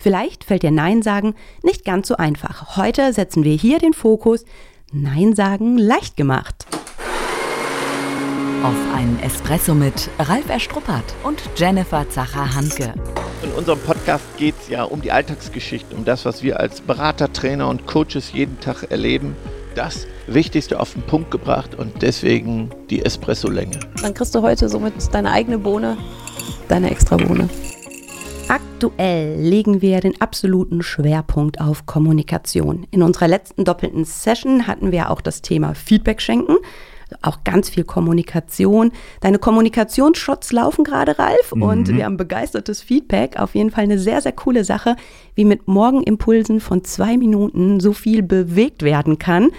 Vielleicht 0.00 0.44
fällt 0.44 0.62
dir 0.62 0.70
Nein 0.70 1.02
sagen 1.02 1.34
nicht 1.64 1.84
ganz 1.84 2.06
so 2.06 2.16
einfach. 2.16 2.76
Heute 2.76 3.12
setzen 3.12 3.42
wir 3.42 3.54
hier 3.54 3.80
den 3.80 3.92
Fokus 3.92 4.44
Nein 4.92 5.34
sagen 5.34 5.76
leicht 5.76 6.16
gemacht. 6.16 6.66
Auf 8.62 8.76
einen 8.94 9.18
Espresso 9.24 9.74
mit 9.74 10.08
Ralf 10.20 10.48
Erstruppert 10.48 11.02
und 11.24 11.42
Jennifer 11.56 12.08
Zacher-Hanke. 12.08 12.94
In 13.42 13.50
unserem 13.50 13.80
Podcast 13.80 14.24
geht 14.36 14.54
es 14.60 14.68
ja 14.68 14.84
um 14.84 15.02
die 15.02 15.10
Alltagsgeschichte, 15.10 15.96
um 15.96 16.04
das, 16.04 16.24
was 16.24 16.44
wir 16.44 16.60
als 16.60 16.80
Berater, 16.80 17.32
Trainer 17.32 17.68
und 17.68 17.88
Coaches 17.88 18.32
jeden 18.32 18.60
Tag 18.60 18.92
erleben. 18.92 19.34
Das 19.74 20.06
Wichtigste 20.28 20.78
auf 20.78 20.92
den 20.92 21.02
Punkt 21.02 21.32
gebracht 21.32 21.74
und 21.74 22.02
deswegen 22.02 22.70
die 22.88 23.04
Espresso-Länge. 23.04 23.80
Dann 24.00 24.14
kriegst 24.14 24.32
du 24.32 24.42
heute 24.42 24.68
somit 24.68 24.94
deine 25.12 25.32
eigene 25.32 25.58
Bohne, 25.58 25.98
deine 26.68 26.88
extra 26.90 27.16
Bohne. 27.16 27.48
Aktuell 28.48 29.38
legen 29.38 29.82
wir 29.82 30.00
den 30.00 30.18
absoluten 30.22 30.80
Schwerpunkt 30.82 31.60
auf 31.60 31.84
Kommunikation. 31.84 32.86
In 32.90 33.02
unserer 33.02 33.28
letzten 33.28 33.64
doppelten 33.64 34.06
Session 34.06 34.66
hatten 34.66 34.90
wir 34.90 35.10
auch 35.10 35.20
das 35.20 35.42
Thema 35.42 35.74
Feedback 35.74 36.22
schenken. 36.22 36.56
Auch 37.20 37.44
ganz 37.44 37.68
viel 37.68 37.84
Kommunikation. 37.84 38.92
Deine 39.20 39.38
Kommunikationsshots 39.38 40.52
laufen 40.52 40.82
gerade, 40.82 41.18
Ralf, 41.18 41.54
mhm. 41.54 41.62
und 41.62 41.88
wir 41.94 42.06
haben 42.06 42.16
begeistertes 42.16 42.80
Feedback. 42.80 43.38
Auf 43.38 43.54
jeden 43.54 43.70
Fall 43.70 43.84
eine 43.84 43.98
sehr, 43.98 44.22
sehr 44.22 44.32
coole 44.32 44.64
Sache, 44.64 44.96
wie 45.34 45.44
mit 45.44 45.68
Morgenimpulsen 45.68 46.60
von 46.60 46.84
zwei 46.84 47.18
Minuten 47.18 47.80
so 47.80 47.92
viel 47.92 48.22
bewegt 48.22 48.82
werden 48.82 49.18
kann. 49.18 49.50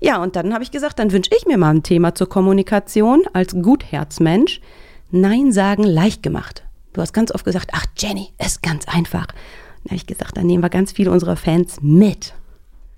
Ja, 0.00 0.22
und 0.22 0.34
dann 0.34 0.54
habe 0.54 0.64
ich 0.64 0.70
gesagt, 0.70 0.98
dann 0.98 1.12
wünsche 1.12 1.30
ich 1.36 1.44
mir 1.44 1.58
mal 1.58 1.74
ein 1.74 1.82
Thema 1.82 2.14
zur 2.14 2.30
Kommunikation 2.30 3.22
als 3.34 3.54
Gutherzmensch. 3.54 4.62
Nein 5.10 5.52
sagen 5.52 5.82
leicht 5.82 6.22
gemacht. 6.22 6.64
Du 6.92 7.00
hast 7.00 7.12
ganz 7.12 7.32
oft 7.32 7.44
gesagt, 7.44 7.70
ach 7.72 7.86
Jenny, 7.96 8.32
ist 8.44 8.62
ganz 8.62 8.86
einfach. 8.88 9.26
Dann 9.26 9.90
habe 9.90 9.96
ich 9.96 10.06
gesagt, 10.06 10.36
dann 10.36 10.46
nehmen 10.46 10.62
wir 10.62 10.70
ganz 10.70 10.92
viele 10.92 11.10
unserer 11.10 11.36
Fans 11.36 11.78
mit. 11.80 12.34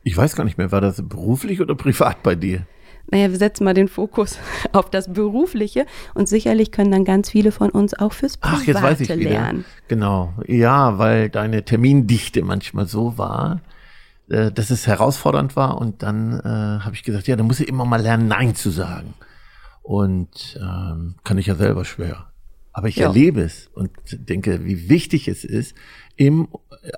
Ich 0.03 0.17
weiß 0.17 0.35
gar 0.35 0.45
nicht 0.45 0.59
mehr, 0.59 0.73
war 0.73 0.81
das 0.81 1.03
beruflich 1.07 1.61
oder 1.61 1.75
privat 1.75 2.23
bei 2.23 2.35
dir? 2.35 2.67
Naja, 3.11 3.31
wir 3.31 3.39
setzen 3.39 3.65
mal 3.65 3.75
den 3.75 3.89
Fokus 3.89 4.39
auf 4.73 4.91
das 4.91 5.13
Berufliche 5.13 5.87
und 6.15 6.29
sicherlich 6.29 6.73
können 6.73 6.91
dann 6.91 7.05
ganz 7.05 7.31
viele 7.31 7.53
von 7.53 7.71
uns 7.71 7.95
auch 7.95 8.13
fürs 8.13 8.37
Private 8.37 8.61
Ach, 8.63 8.67
jetzt 8.67 8.83
weiß 8.83 9.01
ich 9.01 9.09
lernen. 9.09 9.59
Wieder. 9.59 9.69
Genau, 9.89 10.33
ja, 10.47 10.99
weil 10.99 11.29
deine 11.29 11.65
Termindichte 11.65 12.43
manchmal 12.43 12.87
so 12.87 13.19
war, 13.19 13.61
äh, 14.29 14.51
dass 14.51 14.71
es 14.71 14.87
herausfordernd 14.87 15.57
war 15.57 15.79
und 15.79 16.03
dann 16.03 16.41
äh, 16.41 16.83
habe 16.85 16.95
ich 16.95 17.03
gesagt, 17.03 17.29
ja, 17.29 17.37
da 17.37 17.43
muss 17.43 17.61
ich 17.61 17.69
immer 17.69 17.85
mal 17.85 18.01
lernen, 18.01 18.29
Nein 18.29 18.55
zu 18.55 18.71
sagen. 18.71 19.15
Und 19.83 20.59
ähm, 20.61 21.17
kann 21.25 21.39
ich 21.39 21.47
ja 21.47 21.57
selber 21.57 21.85
schwer. 21.85 22.32
Aber 22.73 22.89
ich 22.89 22.97
ja. 22.97 23.09
erlebe 23.09 23.43
es 23.43 23.69
und 23.75 23.91
denke, 24.13 24.65
wie 24.65 24.89
wichtig 24.89 25.29
es 25.29 25.45
ist, 25.45 25.75
im, 26.17 26.49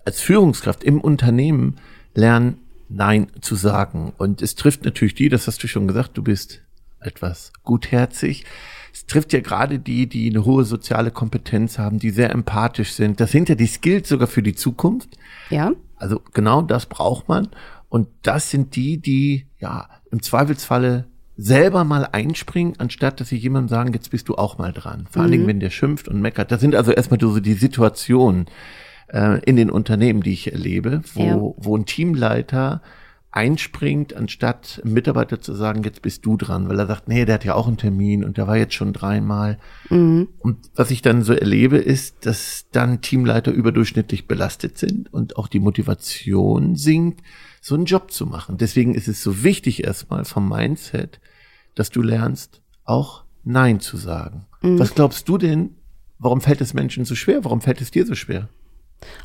als 0.05 0.21
Führungskraft 0.21 0.85
im 0.85 1.01
Unternehmen 1.01 1.77
lernen, 2.15 2.59
Nein 2.89 3.29
zu 3.41 3.55
sagen. 3.57 4.13
Und 4.19 4.43
es 4.43 4.55
trifft 4.55 4.85
natürlich 4.85 5.15
die, 5.15 5.29
das 5.29 5.47
hast 5.47 5.63
du 5.63 5.69
schon 5.69 5.89
gesagt, 5.89 6.17
du 6.17 6.23
bist 6.23 6.63
etwas 7.01 7.53
gutherzig. 7.63 8.45
Es 8.93 9.07
trifft 9.07 9.33
ja 9.33 9.41
gerade 9.41 9.79
die, 9.79 10.07
die 10.07 10.31
eine 10.31 10.45
hohe 10.45 10.65
soziale 10.65 11.11
Kompetenz 11.11 11.79
haben, 11.79 11.99
die 11.99 12.11
sehr 12.11 12.31
empathisch 12.31 12.93
sind. 12.93 13.19
Das 13.21 13.33
sind 13.33 13.49
ja 13.49 13.55
die 13.55 13.67
Skills 13.67 14.09
sogar 14.09 14.29
für 14.29 14.43
die 14.43 14.55
Zukunft. 14.55 15.19
Ja. 15.51 15.73
Also 15.97 16.21
genau 16.33 16.63
das 16.63 16.87
braucht 16.87 17.29
man. 17.29 17.49
Und 17.89 18.09
das 18.23 18.51
sind 18.51 18.77
die, 18.77 18.99
die 18.99 19.47
ja 19.59 19.89
im 20.11 20.23
Zweifelsfalle 20.23 21.07
selber 21.37 21.85
mal 21.85 22.09
einspringen, 22.13 22.75
anstatt 22.79 23.21
dass 23.21 23.29
sie 23.29 23.37
jemandem 23.37 23.69
sagen, 23.69 23.93
jetzt 23.93 24.11
bist 24.11 24.29
du 24.29 24.37
auch 24.37 24.59
mal 24.59 24.73
dran. 24.73 25.07
Vor 25.11 25.23
allen 25.23 25.33
Dingen, 25.33 25.45
mhm. 25.45 25.49
wenn 25.49 25.61
der 25.61 25.71
schimpft 25.71 26.09
und 26.09 26.21
meckert. 26.21 26.53
Das 26.53 26.61
sind 26.61 26.75
also 26.75 26.93
erstmal 26.93 27.21
so 27.21 27.41
die 27.41 27.55
Situationen 27.55 28.47
äh, 29.09 29.41
in 29.45 29.57
den 29.57 29.71
Unternehmen, 29.71 30.23
die 30.23 30.33
ich 30.33 30.53
erlebe, 30.53 31.03
wo, 31.15 31.23
ja. 31.23 31.37
wo 31.37 31.77
ein 31.77 31.87
Teamleiter 31.87 32.83
einspringt, 33.35 34.15
anstatt 34.15 34.81
einem 34.85 34.95
Mitarbeiter 34.95 35.41
zu 35.41 35.55
sagen, 35.55 35.83
jetzt 35.83 36.03
bist 36.03 36.25
du 36.25 36.37
dran, 36.37 36.69
weil 36.69 36.79
er 36.79 36.87
sagt, 36.87 37.09
nee, 37.09 37.25
der 37.25 37.35
hat 37.35 37.45
ja 37.45 37.57
auch 37.57 37.67
einen 37.67 37.79
Termin 37.79 38.25
und 38.25 38.37
der 38.37 38.47
war 38.47 38.57
jetzt 38.57 38.75
schon 38.75 38.93
dreimal. 38.93 39.59
Mhm. 39.91 40.29
Und 40.39 40.71
was 40.77 40.93
ich 40.93 41.03
dann 41.03 41.23
so 41.23 41.33
erlebe, 41.33 41.79
ist, 41.79 42.27
dass 42.27 42.67
dann 42.71 43.01
Teamleiter 43.01 43.51
überdurchschnittlich 43.51 44.29
belastet 44.29 44.79
sind 44.79 45.13
und 45.13 45.37
auch 45.37 45.49
die 45.49 45.59
Motivation 45.59 46.77
sinkt, 46.77 47.23
so 47.61 47.75
einen 47.75 47.87
Job 47.87 48.13
zu 48.13 48.25
machen. 48.27 48.57
Deswegen 48.57 48.95
ist 48.95 49.09
es 49.09 49.21
so 49.21 49.43
wichtig 49.43 49.83
erstmal 49.83 50.25
vom 50.25 50.49
Mindset, 50.49 51.19
dass 51.75 51.91
du 51.91 52.03
lernst, 52.03 52.63
auch 52.85 53.25
Nein 53.45 53.81
zu 53.81 53.97
sagen. 53.97 54.47
Mhm. 54.63 54.79
Was 54.79 54.95
glaubst 54.95 55.29
du 55.29 55.39
denn, 55.39 55.77
warum 56.19 56.41
fällt 56.41 56.61
es 56.61 56.75
Menschen 56.75 57.05
so 57.05 57.15
schwer? 57.15 57.45
Warum 57.45 57.61
fällt 57.61 57.81
es 57.81 57.91
dir 57.91 58.07
so 58.07 58.15
schwer? 58.15 58.49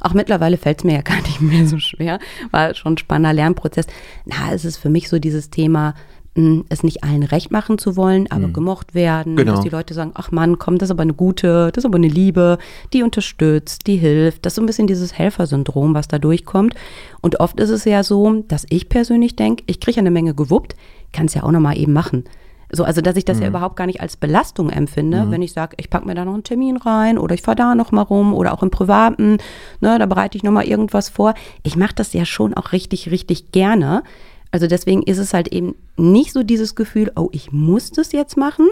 Auch 0.02 0.14
mittlerweile 0.14 0.58
fällt 0.58 0.80
es 0.80 0.84
mir 0.84 0.96
ja 0.96 1.02
gar 1.04 1.22
nicht 1.22 1.42
mehr 1.42 1.66
so 1.68 1.80
schwer. 1.80 2.20
War 2.52 2.74
schon 2.74 2.94
ein 2.94 2.98
spannender 2.98 3.34
Lernprozess. 3.34 3.88
Na, 4.26 4.54
es 4.54 4.66
ist 4.66 4.78
für 4.78 4.90
mich 4.90 5.10
so 5.10 5.20
dieses 5.20 5.50
Thema, 5.50 5.94
es 6.36 6.84
nicht 6.84 7.04
allen 7.04 7.24
recht 7.24 7.52
machen 7.52 7.78
zu 7.78 7.98
wollen, 7.98 8.32
aber 8.32 8.48
mhm. 8.48 8.54
gemocht 8.54 8.94
werden, 8.94 9.36
genau. 9.36 9.54
dass 9.54 9.62
die 9.62 9.70
Leute 9.70 9.94
sagen, 9.94 10.12
ach 10.14 10.32
Mann, 10.32 10.58
komm, 10.58 10.78
das 10.78 10.88
ist 10.88 10.92
aber 10.92 11.02
eine 11.02 11.14
gute, 11.14 11.72
das 11.74 11.82
ist 11.82 11.86
aber 11.86 11.98
eine 11.98 12.08
Liebe, 12.08 12.58
die 12.94 13.04
unterstützt, 13.04 13.88
die 13.88 13.98
hilft. 13.98 14.46
Das 14.46 14.54
ist 14.54 14.56
so 14.56 14.62
ein 14.62 14.66
bisschen 14.66 14.88
dieses 14.88 15.14
Helfersyndrom, 15.18 15.94
was 15.94 16.08
da 16.08 16.20
durchkommt. 16.20 16.76
Und 17.22 17.40
oft 17.40 17.60
ist 17.60 17.72
es 17.72 17.84
ja 17.84 18.04
so, 18.04 18.44
dass 18.48 18.66
ich 18.70 18.90
persönlich 18.90 19.36
denke, 19.36 19.64
ich 19.68 19.80
kriege 19.80 20.00
eine 20.00 20.12
Menge 20.12 20.34
gewuppt, 20.34 20.76
kann 21.12 21.26
es 21.26 21.34
ja 21.34 21.44
auch 21.44 21.52
nochmal 21.52 21.78
eben 21.78 21.94
machen. 21.94 22.24
So, 22.72 22.84
also 22.84 23.02
dass 23.02 23.16
ich 23.16 23.26
das 23.26 23.38
mhm. 23.38 23.44
ja 23.44 23.50
überhaupt 23.50 23.76
gar 23.76 23.88
nicht 23.88 24.00
als 24.00 24.16
Belastung 24.16 24.70
empfinde, 24.70 25.26
mhm. 25.26 25.32
wenn 25.32 25.42
ich 25.42 25.54
sage, 25.54 25.76
ich 25.80 25.90
packe 25.90 26.06
mir 26.06 26.14
da 26.14 26.24
noch 26.24 26.36
einen 26.36 26.44
Termin 26.44 26.78
rein 26.78 27.18
oder 27.18 27.34
ich 27.34 27.42
fahre 27.42 27.56
da 27.56 27.76
noch 27.76 27.92
mal 27.92 28.04
rum 28.04 28.34
oder 28.34 28.54
auch 28.54 28.62
im 28.62 28.70
Privaten, 28.70 29.38
ne, 29.82 29.98
da 29.98 30.06
bereite 30.06 30.38
ich 30.38 30.44
noch 30.44 30.52
mal 30.52 30.66
irgendwas 30.66 31.10
vor. 31.10 31.34
Ich 31.64 31.76
mache 31.76 31.96
das 31.96 32.14
ja 32.14 32.26
schon 32.26 32.54
auch 32.54 32.72
richtig, 32.72 33.10
richtig 33.10 33.52
gerne. 33.52 34.04
Also 34.52 34.68
deswegen 34.68 35.04
ist 35.04 35.18
es 35.18 35.34
halt 35.34 35.50
eben 35.50 35.76
nicht 35.98 36.34
so 36.34 36.44
dieses 36.44 36.76
Gefühl, 36.76 37.12
oh, 37.16 37.30
ich 37.32 37.52
muss 37.52 37.92
das 37.92 38.12
jetzt 38.12 38.38
machen, 38.38 38.68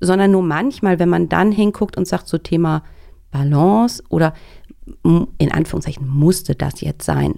sondern 0.00 0.30
nur 0.30 0.42
manchmal, 0.42 0.98
wenn 0.98 1.08
man 1.08 1.28
dann 1.28 1.52
hinguckt 1.52 1.96
und 1.96 2.06
sagt, 2.06 2.28
so 2.28 2.38
Thema 2.38 2.82
Balance 3.30 4.02
oder 4.08 4.34
in 5.02 5.52
Anführungszeichen 5.52 6.06
musste 6.06 6.54
das 6.54 6.80
jetzt 6.80 7.04
sein. 7.04 7.34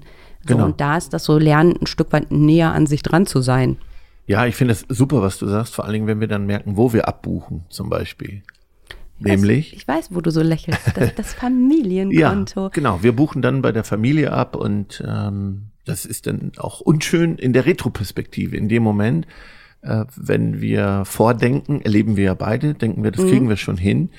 So, 0.46 0.54
genau. 0.54 0.66
Und 0.66 0.80
da 0.80 0.96
ist 0.96 1.12
das 1.12 1.24
so 1.24 1.38
Lernen, 1.38 1.76
ein 1.80 1.86
Stück 1.86 2.12
weit 2.12 2.32
näher 2.32 2.72
an 2.72 2.86
sich 2.86 3.02
dran 3.02 3.26
zu 3.26 3.40
sein. 3.40 3.78
Ja, 4.26 4.46
ich 4.46 4.56
finde 4.56 4.72
es 4.72 4.84
super, 4.88 5.22
was 5.22 5.38
du 5.38 5.46
sagst, 5.46 5.74
vor 5.74 5.84
allen 5.84 5.94
Dingen, 5.94 6.06
wenn 6.06 6.20
wir 6.20 6.28
dann 6.28 6.46
merken, 6.46 6.76
wo 6.76 6.92
wir 6.92 7.06
abbuchen, 7.08 7.64
zum 7.68 7.90
Beispiel. 7.90 8.42
Nämlich? 9.18 9.74
Ich 9.74 9.86
weiß, 9.86 10.08
wo 10.12 10.20
du 10.20 10.30
so 10.30 10.42
lächelst. 10.42 10.80
Das, 10.94 11.14
das 11.14 11.34
Familienkonto. 11.34 12.62
ja, 12.64 12.68
genau. 12.68 13.02
Wir 13.02 13.14
buchen 13.14 13.42
dann 13.42 13.62
bei 13.62 13.72
der 13.72 13.84
Familie 13.84 14.32
ab 14.32 14.56
und 14.56 15.02
ähm, 15.06 15.71
das 15.84 16.04
ist 16.04 16.26
dann 16.26 16.52
auch 16.56 16.80
unschön 16.80 17.36
in 17.36 17.52
der 17.52 17.66
Retroperspektive. 17.66 18.56
In 18.56 18.68
dem 18.68 18.82
Moment, 18.82 19.26
äh, 19.82 20.04
wenn 20.16 20.60
wir 20.60 21.04
vordenken, 21.04 21.80
erleben 21.82 22.16
wir 22.16 22.24
ja 22.24 22.34
beide, 22.34 22.74
denken 22.74 23.02
wir, 23.02 23.10
das 23.10 23.24
mhm. 23.24 23.30
kriegen 23.30 23.48
wir 23.48 23.56
schon 23.56 23.76
hin. 23.76 24.10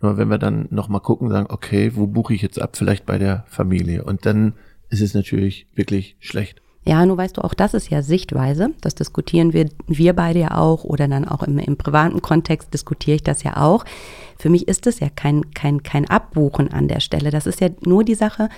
Nur 0.00 0.16
wenn 0.16 0.28
wir 0.28 0.38
dann 0.38 0.66
nochmal 0.70 1.02
gucken, 1.02 1.28
sagen, 1.28 1.48
okay, 1.50 1.92
wo 1.94 2.06
buche 2.06 2.32
ich 2.32 2.42
jetzt 2.42 2.60
ab? 2.60 2.76
Vielleicht 2.76 3.04
bei 3.04 3.18
der 3.18 3.44
Familie. 3.48 4.04
Und 4.04 4.24
dann 4.24 4.54
ist 4.88 5.02
es 5.02 5.14
natürlich 5.14 5.66
wirklich 5.74 6.16
schlecht. 6.20 6.62
Ja, 6.84 7.04
nur 7.04 7.18
weißt 7.18 7.36
du, 7.36 7.42
auch 7.42 7.52
das 7.52 7.74
ist 7.74 7.90
ja 7.90 8.02
Sichtweise. 8.02 8.70
Das 8.80 8.94
diskutieren 8.94 9.52
wir, 9.52 9.68
wir 9.86 10.14
beide 10.14 10.40
ja 10.40 10.56
auch 10.56 10.84
oder 10.84 11.08
dann 11.08 11.28
auch 11.28 11.42
im, 11.42 11.58
im 11.58 11.76
privaten 11.76 12.22
Kontext 12.22 12.72
diskutiere 12.72 13.16
ich 13.16 13.22
das 13.22 13.42
ja 13.42 13.58
auch. 13.58 13.84
Für 14.38 14.48
mich 14.48 14.66
ist 14.66 14.86
das 14.86 15.00
ja 15.00 15.08
kein, 15.14 15.52
kein, 15.52 15.82
kein 15.82 16.08
Abbuchen 16.08 16.72
an 16.72 16.88
der 16.88 17.00
Stelle. 17.00 17.30
Das 17.30 17.46
ist 17.46 17.60
ja 17.60 17.68
nur 17.84 18.02
die 18.02 18.14
Sache, 18.14 18.48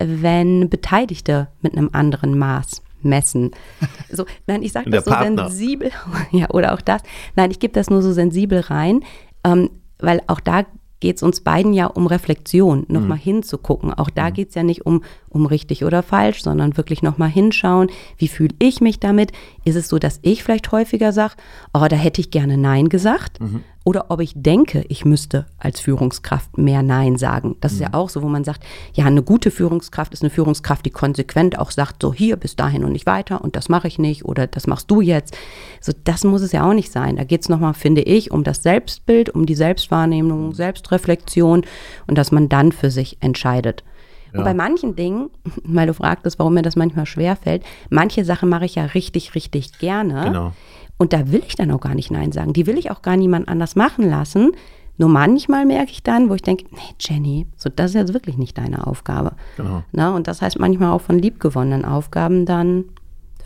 wenn 0.00 0.68
Beteiligte 0.68 1.48
mit 1.62 1.76
einem 1.76 1.90
anderen 1.92 2.36
Maß 2.36 2.82
messen. 3.02 3.52
So, 4.10 4.24
nein, 4.46 4.62
ich 4.62 4.72
sage 4.72 4.90
das 4.90 5.04
so 5.04 5.10
Partner. 5.10 5.48
sensibel, 5.48 5.90
ja, 6.30 6.48
oder 6.50 6.72
auch 6.72 6.80
das. 6.80 7.02
Nein, 7.36 7.50
ich 7.50 7.60
gebe 7.60 7.74
das 7.74 7.90
nur 7.90 8.02
so 8.02 8.12
sensibel 8.12 8.60
rein, 8.60 9.04
ähm, 9.44 9.70
weil 9.98 10.22
auch 10.28 10.40
da 10.40 10.64
geht 11.00 11.16
es 11.16 11.22
uns 11.22 11.42
beiden 11.42 11.72
ja 11.74 11.86
um 11.86 12.06
Reflexion, 12.06 12.84
nochmal 12.88 13.18
mhm. 13.18 13.22
hinzugucken. 13.22 13.92
Auch 13.92 14.10
da 14.10 14.30
mhm. 14.30 14.32
geht 14.32 14.48
es 14.48 14.54
ja 14.54 14.62
nicht 14.62 14.86
um, 14.86 15.02
um 15.30 15.46
richtig 15.46 15.84
oder 15.84 16.02
falsch, 16.02 16.42
sondern 16.42 16.76
wirklich 16.76 17.02
nochmal 17.02 17.28
hinschauen, 17.28 17.90
wie 18.16 18.28
fühle 18.28 18.54
ich 18.58 18.80
mich 18.80 19.00
damit? 19.00 19.32
Ist 19.64 19.76
es 19.76 19.88
so, 19.88 19.98
dass 19.98 20.18
ich 20.22 20.42
vielleicht 20.42 20.72
häufiger 20.72 21.12
sage, 21.12 21.34
oh, 21.74 21.86
da 21.88 21.96
hätte 21.96 22.20
ich 22.20 22.30
gerne 22.30 22.56
Nein 22.56 22.88
gesagt? 22.88 23.40
Mhm 23.40 23.64
oder 23.88 24.10
ob 24.10 24.20
ich 24.20 24.34
denke, 24.36 24.84
ich 24.90 25.06
müsste 25.06 25.46
als 25.56 25.80
Führungskraft 25.80 26.58
mehr 26.58 26.82
Nein 26.82 27.16
sagen. 27.16 27.56
Das 27.62 27.72
mhm. 27.72 27.76
ist 27.76 27.80
ja 27.80 27.88
mhm. 27.88 27.94
auch 27.94 28.10
so, 28.10 28.22
wo 28.22 28.28
man 28.28 28.44
sagt, 28.44 28.62
ja, 28.92 29.06
eine 29.06 29.22
gute 29.22 29.50
Führungskraft 29.50 30.12
ist 30.12 30.22
eine 30.22 30.28
Führungskraft, 30.28 30.84
die 30.84 30.90
konsequent 30.90 31.58
auch 31.58 31.70
sagt, 31.70 32.02
so 32.02 32.12
hier 32.12 32.36
bis 32.36 32.54
dahin 32.54 32.84
und 32.84 32.92
nicht 32.92 33.06
weiter 33.06 33.42
und 33.42 33.56
das 33.56 33.70
mache 33.70 33.88
ich 33.88 33.98
nicht 33.98 34.26
oder 34.26 34.46
das 34.46 34.66
machst 34.66 34.90
du 34.90 35.00
jetzt. 35.00 35.34
So, 35.80 35.92
das 36.04 36.22
muss 36.24 36.42
es 36.42 36.52
ja 36.52 36.68
auch 36.68 36.74
nicht 36.74 36.92
sein. 36.92 37.16
Da 37.16 37.24
geht 37.24 37.40
es 37.40 37.48
nochmal, 37.48 37.72
finde 37.72 38.02
ich, 38.02 38.30
um 38.30 38.44
das 38.44 38.62
Selbstbild, 38.62 39.30
um 39.30 39.46
die 39.46 39.54
Selbstwahrnehmung, 39.54 40.52
Selbstreflexion 40.52 41.64
und 42.06 42.18
dass 42.18 42.30
man 42.30 42.50
dann 42.50 42.72
für 42.72 42.90
sich 42.90 43.16
entscheidet. 43.20 43.84
Ja. 44.32 44.38
Und 44.40 44.44
bei 44.44 44.54
manchen 44.54 44.94
Dingen, 44.96 45.30
weil 45.64 45.86
du 45.86 45.94
fragtest, 45.94 46.38
warum 46.38 46.54
mir 46.54 46.62
das 46.62 46.76
manchmal 46.76 47.06
schwerfällt, 47.06 47.62
manche 47.90 48.24
Sachen 48.24 48.48
mache 48.48 48.64
ich 48.66 48.74
ja 48.76 48.84
richtig, 48.84 49.34
richtig 49.34 49.78
gerne. 49.78 50.24
Genau. 50.24 50.52
Und 50.98 51.12
da 51.12 51.30
will 51.30 51.42
ich 51.46 51.54
dann 51.54 51.70
auch 51.70 51.80
gar 51.80 51.94
nicht 51.94 52.10
Nein 52.10 52.32
sagen. 52.32 52.52
Die 52.52 52.66
will 52.66 52.76
ich 52.76 52.90
auch 52.90 53.02
gar 53.02 53.16
niemand 53.16 53.48
anders 53.48 53.76
machen 53.76 54.08
lassen, 54.08 54.52
Nur 55.00 55.08
manchmal 55.08 55.64
merke 55.64 55.92
ich 55.92 56.02
dann, 56.02 56.28
wo 56.28 56.34
ich 56.34 56.42
denke, 56.42 56.64
nee, 56.72 56.80
Jenny, 56.98 57.46
so 57.56 57.70
das 57.70 57.92
ist 57.92 57.94
jetzt 57.94 58.14
wirklich 58.14 58.36
nicht 58.36 58.58
deine 58.58 58.84
Aufgabe. 58.84 59.36
Genau. 59.56 59.84
Na, 59.92 60.12
und 60.16 60.26
das 60.26 60.42
heißt 60.42 60.58
manchmal 60.58 60.90
auch 60.90 61.02
von 61.02 61.20
liebgewonnenen 61.20 61.84
Aufgaben 61.84 62.46
dann 62.46 62.86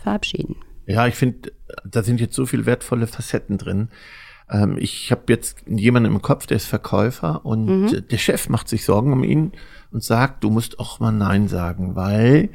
verabschieden. 0.01 0.55
Ja, 0.87 1.05
ich 1.07 1.13
finde, 1.13 1.51
da 1.85 2.01
sind 2.01 2.19
jetzt 2.19 2.35
so 2.35 2.47
viele 2.47 2.65
wertvolle 2.65 3.05
Facetten 3.05 3.59
drin. 3.59 3.89
Ähm, 4.49 4.77
ich 4.79 5.11
habe 5.11 5.21
jetzt 5.29 5.57
jemanden 5.67 6.11
im 6.11 6.21
Kopf, 6.23 6.47
der 6.47 6.57
ist 6.57 6.65
Verkäufer 6.65 7.45
und 7.45 7.65
Mhm. 7.65 8.07
der 8.09 8.17
Chef 8.17 8.49
macht 8.49 8.67
sich 8.67 8.83
Sorgen 8.83 9.13
um 9.13 9.23
ihn 9.23 9.51
und 9.93 10.03
sagt, 10.03 10.43
du 10.43 10.49
musst 10.49 10.79
auch 10.79 10.99
mal 10.99 11.11
Nein 11.11 11.47
sagen, 11.47 11.95
weil 11.95 12.49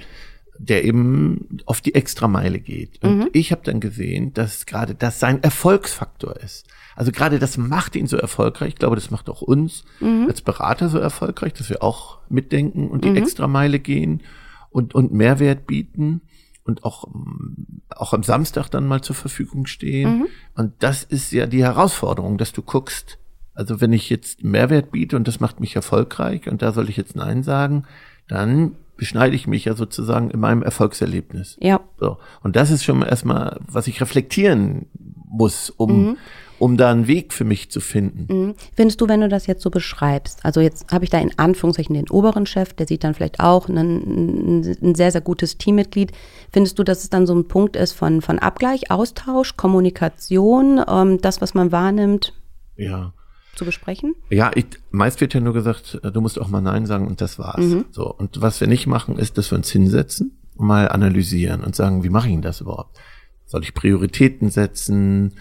der 0.61 0.85
eben 0.85 1.59
auf 1.67 1.81
die 1.81 1.95
Extrameile 1.95 2.59
geht. 2.59 3.03
Und 3.05 3.19
Mhm. 3.19 3.29
ich 3.33 3.53
habe 3.53 3.63
dann 3.65 3.79
gesehen, 3.79 4.35
dass 4.35 4.67
gerade 4.67 4.97
das 4.97 5.21
sein 5.21 5.41
Erfolgsfaktor 5.45 6.35
ist. 6.37 6.67
Also 6.97 7.13
gerade 7.13 7.39
das 7.39 7.57
macht 7.57 7.95
ihn 7.95 8.09
so 8.09 8.17
erfolgreich. 8.17 8.71
Ich 8.71 8.75
glaube, 8.77 8.97
das 8.97 9.13
macht 9.13 9.29
auch 9.31 9.41
uns 9.41 9.85
Mhm. 10.01 10.27
als 10.29 10.43
Berater 10.43 10.89
so 10.89 10.99
erfolgreich, 10.99 11.53
dass 11.55 11.71
wir 11.71 11.81
auch 11.85 12.19
mitdenken 12.29 12.89
und 12.89 13.05
die 13.05 13.17
Extrameile 13.17 13.79
gehen 13.79 14.23
und, 14.71 14.97
und 14.97 15.13
Mehrwert 15.13 15.69
bieten 15.69 16.23
und 16.65 16.83
auch, 16.85 17.05
auch 17.91 18.13
am 18.13 18.25
Samstag 18.25 18.69
dann 18.69 18.85
mal 18.89 19.01
zur 19.01 19.15
Verfügung 19.15 19.67
stehen. 19.67 20.27
Und 20.57 20.73
das 20.81 21.05
ist 21.05 21.31
ja 21.31 21.47
die 21.47 21.63
Herausforderung, 21.63 22.37
dass 22.37 22.53
du 22.53 22.63
guckst, 22.63 23.19
also 23.59 23.81
wenn 23.81 23.93
ich 23.93 24.09
jetzt 24.09 24.45
Mehrwert 24.45 24.93
biete 24.93 25.17
und 25.17 25.27
das 25.27 25.41
macht 25.41 25.59
mich 25.59 25.75
erfolgreich 25.75 26.49
und 26.49 26.63
da 26.63 26.73
soll 26.73 26.89
ich 26.89 26.97
jetzt 26.97 27.17
Nein 27.17 27.43
sagen, 27.43 27.87
dann 28.29 28.77
beschneide 28.97 29.35
ich 29.35 29.49
mich 29.49 29.65
ja 29.65 29.75
sozusagen 29.75 30.31
in 30.31 30.39
meinem 30.39 30.63
Erfolgserlebnis. 30.63 31.57
Ja. 31.61 31.81
So. 31.99 32.19
Und 32.45 32.55
das 32.55 32.71
ist 32.71 32.85
schon 32.85 33.03
erstmal, 33.03 33.59
was 33.67 33.89
ich 33.89 34.01
reflektieren 34.01 34.87
muss, 35.29 35.71
um, 35.71 36.17
um 36.61 36.77
da 36.77 36.93
einen 36.93 37.09
Weg 37.09 37.33
für 37.33 37.43
mich 37.43 37.69
zu 37.73 37.81
finden. 37.81 38.27
Mhm. 38.33 38.55
Findest 38.77 39.01
du, 39.01 39.09
wenn 39.09 39.23
du 39.23 39.29
das 39.29 39.49
jetzt 39.49 39.63
so 39.63 39.71
beschreibst, 39.71 40.45
also 40.45 40.61
jetzt 40.61 40.93
habe 40.93 41.03
ich 41.03 41.11
da 41.11 41.19
in 41.19 41.37
Anführungszeichen 41.37 41.95
den 41.95 42.09
oberen 42.11 42.47
Chef, 42.47 42.75
der 42.75 42.87
sieht 42.87 43.03
dann 43.03 43.15
vielleicht 43.15 43.41
auch 43.41 43.69
ein, 43.69 43.77
ein, 43.77 44.77
ein 44.83 44.95
sehr, 44.95 45.11
sehr 45.11 45.21
gutes 45.21 45.59
Teammitglied. 45.59 46.13
Findest 46.53 46.79
du, 46.79 46.85
dass 46.85 47.03
es 47.03 47.11
dann 47.11 47.27
so 47.27 47.35
ein 47.35 47.49
Punkt 47.49 47.75
ist 47.75 47.93
von, 47.93 48.23
von 48.23 48.39
Abgleich, 48.39 48.93
Austausch, 48.93 49.57
Kommunikation, 49.57 50.81
ähm, 50.89 51.21
das, 51.21 51.41
was 51.41 51.55
man 51.55 51.73
wahrnimmt, 51.73 52.35
Ja. 52.77 53.13
Zu 53.59 53.65
besprechen? 53.65 54.15
Ja, 54.31 54.51
ich, 54.55 54.67
meist 54.91 55.21
wird 55.21 55.35
ja 55.35 55.41
nur 55.41 55.53
gesagt, 55.53 56.01
äh, 56.03 56.11
du 56.11 56.21
musst 56.21 56.41
auch 56.41 56.49
mal 56.49 56.61
Nein 56.61 56.87
sagen 56.87 57.07
und 57.07 57.21
das 57.21 57.39
war's. 57.39 57.65
So. 57.91 58.13
Und 58.15 58.41
was 58.41 58.61
wir 58.61 58.69
nicht 58.69 58.87
machen, 58.87 59.19
ist, 59.19 59.37
dass 59.37 59.51
wir 59.51 59.59
uns 59.59 59.71
hinsetzen 59.71 60.39
und 60.57 60.67
mal 60.67 60.89
analysieren 60.89 61.63
und 61.63 61.77
sagen, 61.77 62.05
wie 62.05 62.09
mache 62.09 62.29
ich 62.29 62.35
denn 62.35 62.43
das 62.43 62.61
überhaupt? 62.61 62.99
Soll 63.45 63.63
ich 63.63 63.75
Prioritäten 63.75 64.51
setzen? 64.51 65.35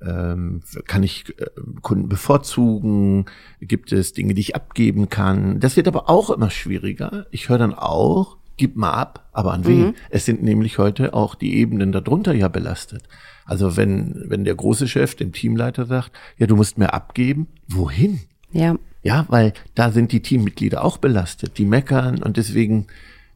Ähm, 0.00 0.62
kann 0.86 1.02
ich 1.02 1.38
äh, 1.38 1.46
Kunden 1.80 2.08
bevorzugen? 2.08 3.26
Gibt 3.60 3.92
es 3.92 4.12
Dinge, 4.12 4.34
die 4.34 4.40
ich 4.40 4.56
abgeben 4.56 5.08
kann? 5.08 5.60
Das 5.60 5.76
wird 5.76 5.88
aber 5.88 6.10
auch 6.10 6.30
immer 6.30 6.50
schwieriger. 6.50 7.26
Ich 7.30 7.48
höre 7.48 7.58
dann 7.58 7.74
auch, 7.74 8.36
gib 8.56 8.76
mal 8.76 8.92
ab, 8.92 9.28
aber 9.32 9.52
an 9.52 9.66
wen? 9.66 9.94
Es 10.10 10.24
sind 10.24 10.42
nämlich 10.42 10.78
heute 10.78 11.14
auch 11.14 11.34
die 11.34 11.56
Ebenen 11.56 11.92
darunter 11.92 12.34
ja 12.34 12.48
belastet. 12.48 13.02
Also 13.44 13.76
wenn, 13.76 14.24
wenn 14.28 14.44
der 14.44 14.54
große 14.54 14.86
Chef 14.88 15.14
dem 15.14 15.32
Teamleiter 15.32 15.86
sagt, 15.86 16.12
ja, 16.38 16.46
du 16.46 16.56
musst 16.56 16.78
mehr 16.78 16.94
abgeben, 16.94 17.48
wohin? 17.68 18.20
Ja. 18.52 18.76
Ja, 19.02 19.26
weil 19.28 19.52
da 19.74 19.90
sind 19.90 20.12
die 20.12 20.22
Teammitglieder 20.22 20.84
auch 20.84 20.98
belastet, 20.98 21.58
die 21.58 21.64
meckern 21.64 22.22
und 22.22 22.36
deswegen 22.36 22.86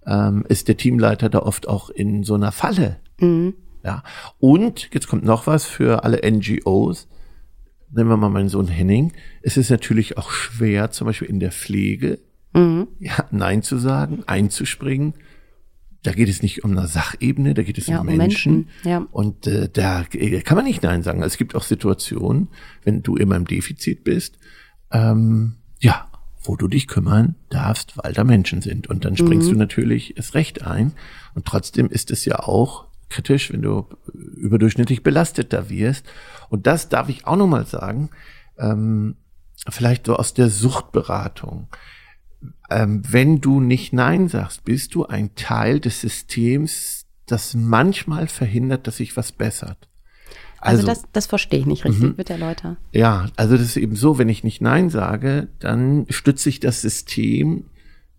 ähm, 0.06 0.44
ist 0.48 0.68
der 0.68 0.76
Teamleiter 0.76 1.28
da 1.28 1.40
oft 1.40 1.66
auch 1.66 1.90
in 1.90 2.22
so 2.22 2.34
einer 2.34 2.52
Falle. 2.52 2.98
Ja. 3.82 4.02
Und 4.38 4.88
jetzt 4.92 5.08
kommt 5.08 5.24
noch 5.24 5.46
was 5.46 5.64
für 5.64 6.04
alle 6.04 6.20
NGOs. 6.28 7.08
Nehmen 7.90 8.10
wir 8.10 8.16
mal 8.16 8.28
meinen 8.28 8.48
Sohn 8.48 8.68
Henning. 8.68 9.12
Es 9.42 9.56
ist 9.56 9.70
natürlich 9.70 10.18
auch 10.18 10.30
schwer, 10.30 10.90
zum 10.90 11.06
Beispiel 11.06 11.28
in 11.28 11.40
der 11.40 11.52
Pflege, 11.52 12.18
ja, 13.00 13.24
Nein 13.30 13.62
zu 13.62 13.78
sagen, 13.78 14.22
einzuspringen. 14.26 15.14
Da 16.02 16.12
geht 16.12 16.28
es 16.28 16.40
nicht 16.42 16.62
um 16.64 16.70
eine 16.76 16.86
Sachebene, 16.86 17.52
da 17.54 17.62
geht 17.62 17.78
es 17.78 17.86
Ja, 17.88 18.00
um 18.00 18.06
Menschen. 18.06 18.52
Menschen, 18.52 18.68
ja. 18.84 19.06
Und 19.10 19.46
äh, 19.46 19.68
da 19.72 20.04
äh, 20.12 20.40
kann 20.42 20.56
man 20.56 20.64
nicht 20.64 20.82
Nein 20.82 21.02
sagen. 21.02 21.22
Es 21.22 21.36
gibt 21.36 21.54
auch 21.54 21.64
Situationen, 21.64 22.48
wenn 22.84 23.02
du 23.02 23.16
immer 23.16 23.36
im 23.36 23.46
Defizit 23.46 24.04
bist, 24.04 24.38
ähm, 24.92 25.56
ja, 25.80 26.06
wo 26.42 26.54
du 26.56 26.68
dich 26.68 26.86
kümmern 26.86 27.34
darfst, 27.50 27.98
weil 27.98 28.12
da 28.12 28.22
Menschen 28.22 28.62
sind. 28.62 28.86
Und 28.86 29.04
dann 29.04 29.16
springst 29.16 29.48
Mhm. 29.48 29.52
du 29.54 29.58
natürlich 29.58 30.16
erst 30.16 30.34
recht 30.34 30.62
ein. 30.62 30.92
Und 31.34 31.44
trotzdem 31.44 31.88
ist 31.90 32.10
es 32.12 32.24
ja 32.24 32.38
auch 32.38 32.86
kritisch, 33.08 33.52
wenn 33.52 33.62
du 33.62 33.86
überdurchschnittlich 34.14 35.02
belastet 35.02 35.52
da 35.52 35.68
wirst. 35.68 36.06
Und 36.48 36.66
das 36.68 36.88
darf 36.88 37.08
ich 37.08 37.26
auch 37.26 37.36
nochmal 37.36 37.66
sagen, 37.66 38.10
ähm, 38.58 39.16
vielleicht 39.68 40.06
so 40.06 40.14
aus 40.16 40.34
der 40.34 40.50
Suchtberatung. 40.50 41.66
Ähm, 42.70 43.02
wenn 43.08 43.40
du 43.40 43.60
nicht 43.60 43.92
Nein 43.92 44.28
sagst, 44.28 44.64
bist 44.64 44.94
du 44.94 45.06
ein 45.06 45.34
Teil 45.34 45.80
des 45.80 46.00
Systems, 46.00 47.06
das 47.26 47.54
manchmal 47.54 48.28
verhindert, 48.28 48.86
dass 48.86 48.98
sich 48.98 49.16
was 49.16 49.32
bessert. 49.32 49.88
Also, 50.60 50.86
das, 50.86 51.04
das 51.12 51.26
verstehe 51.26 51.60
ich 51.60 51.66
nicht 51.66 51.84
richtig. 51.84 52.02
Mhm. 52.02 52.14
Bitte 52.14 52.32
erläutern. 52.32 52.76
Ja, 52.92 53.26
also 53.36 53.56
das 53.56 53.66
ist 53.66 53.76
eben 53.76 53.94
so, 53.94 54.18
wenn 54.18 54.28
ich 54.28 54.42
nicht 54.42 54.60
Nein 54.60 54.90
sage, 54.90 55.48
dann 55.60 56.06
stütze 56.08 56.48
ich 56.48 56.60
das 56.60 56.80
System 56.80 57.64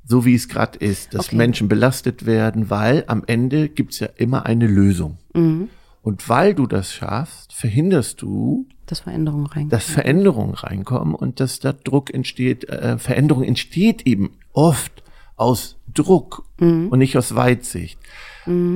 so, 0.05 0.23
wie 0.23 0.35
es 0.35 0.47
gerade 0.47 0.79
ist, 0.79 1.13
dass 1.13 1.27
Okay. 1.27 1.35
Menschen 1.35 1.67
belastet 1.67 2.25
werden, 2.25 2.69
weil 2.69 3.03
am 3.07 3.23
Ende 3.27 3.67
gibt's 3.67 3.99
ja 3.99 4.07
immer 4.15 4.45
eine 4.45 4.67
Lösung. 4.67 5.17
Mhm. 5.33 5.69
Und 6.01 6.29
weil 6.29 6.53
du 6.53 6.67
das 6.67 6.93
schaffst, 6.93 7.53
verhinderst 7.53 8.21
du, 8.21 8.65
Dass 8.87 9.01
Veränderungen 9.01 9.45
rein. 9.45 9.69
dass 9.69 9.85
Veränderungen 9.85 10.55
reinkommen 10.55 11.13
und 11.13 11.39
dass 11.39 11.59
da 11.59 11.73
Druck 11.73 12.13
entsteht. 12.13 12.67
Äh, 12.69 12.97
Veränderung 12.97 13.43
entsteht 13.43 14.07
eben 14.07 14.31
oft 14.53 15.03
aus 15.35 15.77
Druck 15.93 16.45
und 16.59 16.97
nicht 16.97 17.17
aus 17.17 17.35
Weitsicht. 17.35 17.99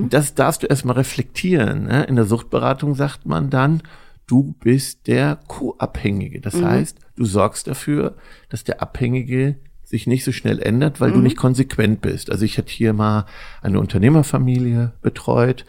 Das 0.10 0.36
darfst 0.36 0.64
du 0.64 0.68
erstmal 0.68 0.98
reflektieren. 0.98 1.86
Ne? 1.86 2.04
In 2.04 2.16
der 2.18 2.26
Suchtberatung 2.26 2.94
sagt 2.94 3.26
man 3.26 3.50
dann, 3.50 3.82
du 4.28 4.54
bist 4.60 5.08
der 5.08 5.40
Co-Abhängige. 5.48 6.42
Das 6.42 6.62
heißt, 6.62 6.98
du 7.16 7.26
sorgst 7.26 7.68
dafür, 7.68 8.16
dass 8.50 8.64
der 8.64 8.82
Abhängige 8.82 9.56
sich 9.84 10.08
nicht 10.08 10.24
so 10.24 10.32
schnell 10.32 10.60
ändert, 10.60 11.02
weil 11.02 11.12
du 11.12 11.20
nicht 11.20 11.38
konsequent 11.38 12.02
bist. 12.02 12.30
Also 12.32 12.46
ich 12.46 12.58
hatte 12.58 12.72
hier 12.72 12.94
mal 12.94 13.26
eine 13.62 13.80
Unternehmerfamilie 13.80 14.94
betreut, 15.02 15.66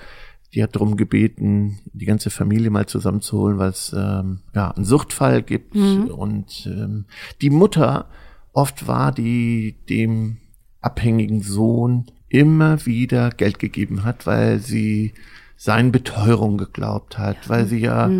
die 0.55 0.63
hat 0.63 0.75
darum 0.75 0.97
gebeten, 0.97 1.79
die 1.93 2.05
ganze 2.05 2.31
Familie 2.31 2.71
mal 2.71 2.87
zusammenzuholen, 2.87 3.59
weil 3.59 3.71
es 3.71 3.95
ähm, 3.97 4.41
ja 4.55 4.71
einen 4.71 4.85
Suchtfall 4.85 5.43
gibt. 5.43 5.75
Und 6.11 6.67
ähm, 6.67 7.07
die 7.41 7.51
Mutter 7.51 8.07
oft 8.53 8.87
war, 8.87 9.13
die 9.13 9.77
dem 9.89 10.39
abhängigen 10.81 11.41
Sohn 11.41 12.07
immer 12.29 12.85
wieder 12.87 13.31
Geld 13.31 13.59
gegeben 13.59 14.05
hat, 14.05 14.27
weil 14.27 14.59
sie 14.59 15.15
seinen 15.57 15.93
Beteuerung 15.93 16.59
geglaubt 16.59 17.19
hat, 17.19 17.49
weil 17.49 17.67
sie 17.67 17.79
ja 17.79 18.11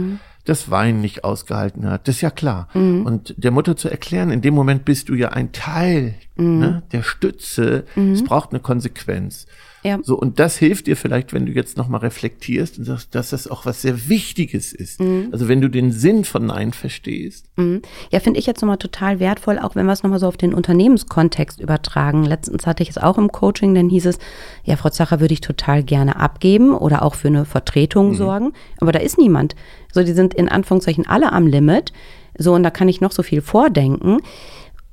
das 0.45 0.71
Wein 0.71 1.01
nicht 1.01 1.25
ausgehalten 1.25 1.89
hat. 1.89 2.09
Das 2.09 2.17
ist 2.17 2.21
ja 2.21 2.31
klar. 2.31 2.69
Und 3.05 3.35
der 3.37 3.51
Mutter 3.51 3.77
zu 3.77 3.89
erklären, 3.89 4.31
in 4.31 4.41
dem 4.41 4.55
Moment 4.55 4.85
bist 4.85 5.09
du 5.09 5.15
ja 5.15 5.31
ein 5.31 5.53
Teil 5.53 6.15
ne, 6.37 6.83
der 6.93 7.03
Stütze. 7.03 7.85
Es 8.13 8.25
braucht 8.25 8.51
eine 8.51 8.61
Konsequenz. 8.61 9.47
Ja. 9.83 9.99
So, 10.03 10.17
und 10.17 10.39
das 10.39 10.57
hilft 10.57 10.87
dir 10.87 10.97
vielleicht, 10.97 11.33
wenn 11.33 11.47
du 11.47 11.53
jetzt 11.53 11.77
nochmal 11.77 12.01
reflektierst 12.01 12.79
und 12.79 12.85
sagst, 12.85 13.15
dass 13.15 13.31
das 13.31 13.49
auch 13.49 13.67
was 13.67 13.83
sehr 13.83 14.09
Wichtiges 14.09 14.73
ist. 14.73 15.01
Also 15.33 15.49
wenn 15.49 15.61
du 15.61 15.69
den 15.69 15.91
Sinn 15.91 16.25
von 16.25 16.47
Nein 16.47 16.73
verstehst. 16.73 17.47
Mhm. 17.57 17.83
Ja, 18.11 18.21
finde 18.21 18.39
ich 18.39 18.47
jetzt 18.47 18.63
nochmal 18.63 18.79
total 18.79 19.19
wertvoll, 19.21 19.59
auch 19.59 19.75
wenn 19.75 19.87
wir 19.87 19.93
es 19.93 20.03
nochmal 20.03 20.19
so 20.21 20.29
auf 20.29 20.37
den 20.37 20.55
Unternehmenskontext 20.55 21.61
übertragen. 21.61 22.25
Letztens 22.25 22.67
hatte 22.67 22.83
ich 22.83 22.91
es 22.91 22.99
auch 22.99 23.19
im 23.19 23.33
Coaching, 23.33 23.75
dann 23.75 23.89
hieß 23.89 24.07
es, 24.07 24.19
ja, 24.65 24.77
Frau 24.77 24.91
Zacher 24.91 25.21
würde 25.21 25.35
ich 25.35 25.41
total 25.41 25.83
gerne 25.83 26.17
abgeben 26.17 26.75
oder 26.75 27.03
auch 27.03 27.15
für 27.15 27.29
eine 27.29 27.45
Vertretung 27.45 28.15
sorgen, 28.15 28.53
aber 28.81 28.93
da 28.93 29.01
ist 29.01 29.19
niemand. 29.19 29.57
So, 29.93 30.03
die 30.03 30.13
sind 30.13 30.35
in 30.35 30.49
Anführungszeichen 30.49 31.07
alle 31.07 31.33
am 31.33 31.47
Limit. 31.47 31.93
So, 32.39 32.55
und 32.55 32.63
da 32.63 32.71
kann 32.71 32.89
ich 32.89 33.01
noch 33.01 33.13
so 33.13 33.23
viel 33.23 33.43
vordenken. 33.43 34.21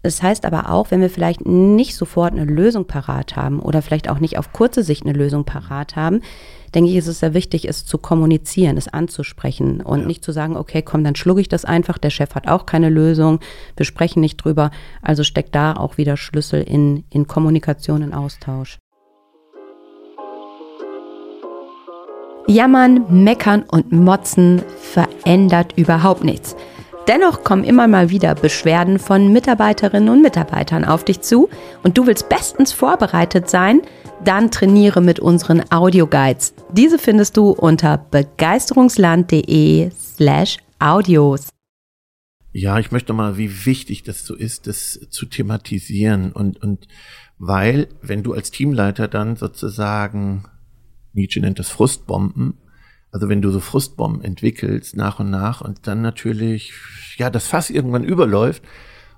Das 0.02 0.24
heißt 0.24 0.46
aber 0.46 0.70
auch, 0.70 0.92
wenn 0.92 1.02
wir 1.02 1.10
vielleicht 1.10 1.46
nicht 1.46 1.96
sofort 1.96 2.32
eine 2.32 2.46
Lösung 2.46 2.86
parat 2.86 3.36
haben 3.36 3.60
oder 3.60 3.82
vielleicht 3.82 4.10
auch 4.10 4.20
nicht 4.20 4.38
auf 4.38 4.54
kurze 4.54 4.82
Sicht 4.82 5.04
eine 5.04 5.14
Lösung 5.14 5.44
parat 5.44 5.96
haben, 5.98 6.22
denke 6.74 6.90
ich, 6.90 6.98
ist 6.98 7.08
es 7.08 7.20
sehr 7.20 7.34
wichtig, 7.34 7.68
es 7.68 7.86
zu 7.86 7.98
kommunizieren, 7.98 8.78
es 8.78 8.88
anzusprechen 8.88 9.82
und 9.82 10.08
nicht 10.08 10.24
zu 10.24 10.32
sagen, 10.32 10.56
okay, 10.56 10.82
komm, 10.82 11.04
dann 11.04 11.16
schlucke 11.16 11.42
ich 11.42 11.50
das 11.50 11.66
einfach, 11.66 11.98
der 11.98 12.12
Chef 12.12 12.36
hat 12.36 12.48
auch 12.48 12.66
keine 12.66 12.90
Lösung, 12.90 13.40
wir 13.76 13.86
sprechen 13.86 14.22
nicht 14.22 14.38
drüber. 14.38 14.72
Also 15.02 15.24
steckt 15.24 15.56
da 15.56 15.74
auch 15.74 15.98
wieder 15.98 16.16
Schlüssel 16.16 16.62
in, 16.62 17.04
in 17.10 17.28
Kommunikation, 17.28 18.02
in 18.02 18.14
Austausch. 18.14 18.80
Jammern, 22.48 23.24
meckern 23.24 23.64
und 23.64 23.92
motzen 23.92 24.64
verändert 24.82 25.74
überhaupt 25.78 26.24
nichts. 26.24 26.56
Dennoch 27.10 27.44
kommen 27.44 27.64
immer 27.64 27.88
mal 27.88 28.12
wieder 28.12 28.36
Beschwerden 28.36 29.00
von 29.00 29.34
Mitarbeiterinnen 29.34 30.10
und 30.10 30.22
Mitarbeitern 30.22 30.86
auf 30.86 31.04
dich 31.04 31.22
zu 31.22 31.50
und 31.82 31.98
du 31.98 32.06
willst 32.06 32.30
bestens 32.30 32.72
vorbereitet 32.72 33.50
sein, 33.50 33.82
dann 34.24 34.52
trainiere 34.52 35.02
mit 35.02 35.20
unseren 35.20 35.64
Audioguides. 35.72 36.54
Diese 36.72 37.00
findest 37.00 37.36
du 37.36 37.50
unter 37.50 37.98
begeisterungsland.de 37.98 39.90
slash 40.00 40.58
audios. 40.78 41.50
Ja, 42.52 42.78
ich 42.78 42.92
möchte 42.92 43.14
mal, 43.14 43.40
wie 43.40 43.66
wichtig 43.66 44.04
das 44.04 44.24
so 44.24 44.36
ist, 44.36 44.68
das 44.68 45.00
zu 45.10 45.26
thematisieren 45.26 46.32
und, 46.32 46.62
und 46.62 46.88
weil, 47.40 47.88
wenn 48.04 48.22
du 48.22 48.34
als 48.34 48.52
Teamleiter 48.52 49.08
dann 49.08 49.36
sozusagen, 49.36 50.44
Nietzsche 51.14 51.40
nennt 51.40 51.58
das 51.58 51.70
Frustbomben, 51.70 52.60
also 53.12 53.30
wenn 53.30 53.42
du 53.42 53.50
so 53.52 53.60
Frustbomben 53.60 54.24
entwickelst 54.24 54.96
nach 54.96 55.20
und 55.20 55.30
nach 55.30 55.62
und 55.62 55.88
dann 55.88 56.02
natürlich, 56.02 56.74
ja, 57.18 57.30
das 57.30 57.48
Fass 57.48 57.70
irgendwann 57.70 58.04
überläuft 58.04 58.64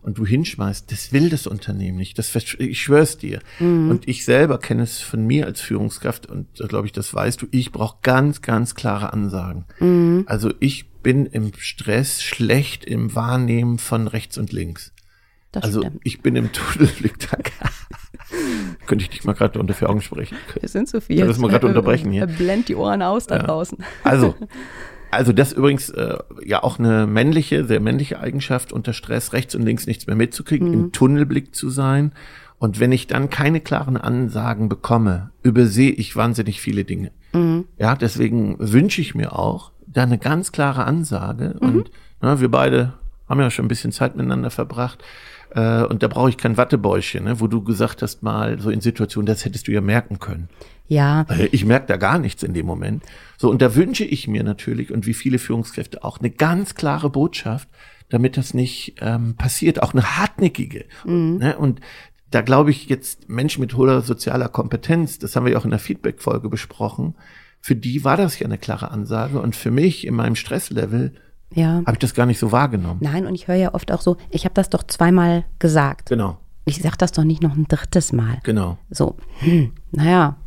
und 0.02 0.18
du 0.18 0.26
hinschmeißt, 0.26 0.92
das 0.92 1.14
will 1.14 1.30
das 1.30 1.46
Unternehmen 1.46 1.98
nicht. 1.98 2.18
Das, 2.18 2.36
ich 2.36 2.82
schwör's 2.82 3.18
dir. 3.18 3.40
Mhm. 3.60 3.90
Und 3.90 4.08
ich 4.08 4.26
selber 4.26 4.58
kenne 4.58 4.84
es 4.84 5.00
von 5.00 5.26
mir 5.26 5.46
als 5.46 5.62
Führungskraft 5.62 6.26
und 6.26 6.48
da 6.58 6.68
glaube 6.68 6.88
ich, 6.88 6.94
das 6.94 7.14
weißt 7.14 7.42
du, 7.42 7.48
ich 7.52 7.72
brauche 7.72 7.98
ganz, 8.02 8.42
ganz 8.42 8.76
klare 8.76 9.14
Ansagen. 9.14 9.66
Mhm. 9.80 10.24
Also 10.26 10.52
ich 10.60 10.90
bin 11.04 11.26
im 11.26 11.52
Stress 11.58 12.22
schlecht 12.22 12.86
im 12.86 13.14
Wahrnehmen 13.16 13.78
von 13.78 14.08
rechts 14.08 14.38
und 14.38 14.52
links. 14.52 14.94
Das 15.52 15.64
also 15.64 15.82
stimmt. 15.82 16.02
ich 16.04 16.22
bin 16.22 16.36
im 16.36 16.52
Tunnelblick 16.52 17.20
da. 17.32 17.38
Könnte 18.86 19.04
ich 19.04 19.10
dich 19.10 19.24
mal 19.24 19.34
gerade 19.34 19.60
unter 19.60 19.74
vier 19.74 19.90
Augen 19.90 20.02
sprechen? 20.02 20.38
Wir 20.60 20.70
sind 20.70 20.88
zu 20.88 21.02
viel. 21.02 21.26
Das 21.26 21.38
mal 21.38 21.50
gerade 21.50 21.68
unterbrechen 21.68 22.12
hier. 22.12 22.26
Blend 22.38 22.70
die 22.70 22.76
Ohren 22.76 23.02
aus 23.02 23.28
da 23.28 23.38
ja. 23.38 23.44
draußen. 23.44 23.78
Also, 24.04 24.36
also 25.12 25.34
das 25.34 25.54
übrigens 25.54 25.90
äh, 25.90 26.18
ja 26.46 26.64
auch 26.64 26.80
eine 26.80 27.08
männliche, 27.08 27.66
sehr 27.66 27.80
männliche 27.80 28.20
Eigenschaft, 28.20 28.72
unter 28.72 28.94
Stress 28.94 29.34
rechts 29.34 29.56
und 29.56 29.64
links 29.64 29.88
nichts 29.88 30.08
mehr 30.08 30.16
mitzukriegen, 30.16 30.70
mhm. 30.70 30.74
im 30.74 30.92
Tunnelblick 30.92 31.54
zu 31.54 31.70
sein. 31.70 32.14
Und 32.58 32.80
wenn 32.80 32.92
ich 32.92 33.08
dann 33.08 33.30
keine 33.30 33.60
klaren 33.60 33.98
Ansagen 33.98 34.70
bekomme, 34.70 35.32
übersehe 35.42 35.92
ich 35.92 36.16
wahnsinnig 36.16 36.62
viele 36.62 36.86
Dinge. 36.86 37.12
Mhm. 37.34 37.66
Ja, 37.78 37.96
deswegen 37.96 38.56
wünsche 38.60 39.02
ich 39.02 39.16
mir 39.16 39.38
auch 39.38 39.72
da 39.88 40.04
eine 40.04 40.20
ganz 40.20 40.52
klare 40.52 40.86
Ansage. 40.86 41.56
Mhm. 41.60 41.68
Und 41.68 41.92
na, 42.22 42.40
wir 42.40 42.50
beide 42.50 42.94
haben 43.28 43.40
ja 43.40 43.50
schon 43.50 43.66
ein 43.66 43.70
bisschen 43.70 43.92
Zeit 43.92 44.16
miteinander 44.16 44.52
verbracht. 44.52 45.04
Äh, 45.54 45.84
und 45.84 46.04
da 46.04 46.08
brauche 46.08 46.30
ich 46.30 46.38
kein 46.38 46.58
Wattebäuschen, 46.58 47.26
ne, 47.26 47.40
wo 47.40 47.48
du 47.48 47.64
gesagt 47.64 48.02
hast 48.02 48.24
mal, 48.24 48.60
so 48.60 48.70
in 48.70 48.82
Situationen, 48.82 49.26
das 49.26 49.46
hättest 49.46 49.68
du 49.68 49.72
ja 49.72 49.82
merken 49.82 50.20
können. 50.20 50.50
Ja. 50.88 51.26
Ich 51.52 51.64
merke 51.64 51.88
da 51.88 51.96
gar 51.96 52.20
nichts 52.20 52.44
in 52.44 52.54
dem 52.54 52.66
Moment. 52.66 53.04
So, 53.38 53.50
und 53.50 53.62
da 53.62 53.76
wünsche 53.76 54.04
ich 54.04 54.28
mir 54.28 54.44
natürlich, 54.44 54.92
und 54.92 55.06
wie 55.06 55.14
viele 55.14 55.40
Führungskräfte 55.40 56.04
auch, 56.04 56.20
eine 56.20 56.30
ganz 56.30 56.76
klare 56.76 57.10
Botschaft, 57.10 57.70
damit 58.10 58.36
das 58.36 58.54
nicht 58.54 58.96
ähm, 59.00 59.36
passiert, 59.36 59.82
auch 59.82 59.94
eine 59.94 60.18
hartnäckige. 60.18 60.86
Mhm. 61.06 61.38
Ne? 61.38 61.58
Und 61.58 61.80
da 62.30 62.42
glaube 62.42 62.72
ich 62.72 62.88
jetzt 62.88 63.30
Menschen 63.30 63.62
mit 63.62 63.76
hoher 63.76 64.02
sozialer 64.02 64.50
Kompetenz, 64.50 65.18
das 65.18 65.36
haben 65.36 65.46
wir 65.46 65.54
ja 65.54 65.60
auch 65.60 65.66
in 65.66 65.72
der 65.72 65.80
Feedback-Folge 65.80 66.50
besprochen, 66.50 67.16
für 67.62 67.76
die 67.76 68.04
war 68.04 68.18
das 68.18 68.40
ja 68.40 68.48
eine 68.48 68.58
klare 68.58 68.92
Ansage. 68.92 69.40
Und 69.40 69.56
für 69.56 69.72
mich 69.72 70.06
in 70.06 70.16
meinem 70.16 70.36
Stresslevel 70.36 71.14
ja. 71.54 71.82
habe 71.86 71.94
ich 71.94 72.00
das 72.00 72.14
gar 72.14 72.26
nicht 72.26 72.40
so 72.40 72.52
wahrgenommen. 72.52 73.00
Nein, 73.02 73.26
und 73.26 73.36
ich 73.36 73.48
höre 73.48 73.56
ja 73.56 73.74
oft 73.74 73.92
auch 73.92 74.02
so, 74.02 74.18
ich 74.30 74.46
habe 74.46 74.54
das 74.54 74.70
doch 74.70 74.84
zweimal 74.84 75.46
gesagt. 75.60 76.10
Genau. 76.10 76.38
Ich 76.66 76.82
sage 76.82 76.98
das 76.98 77.12
doch 77.12 77.24
nicht 77.24 77.42
noch 77.42 77.56
ein 77.56 77.68
drittes 77.68 78.14
Mal. 78.14 78.40
Genau. 78.44 78.78
So, 78.90 79.18
hm, 79.40 79.74
naja, 79.92 80.38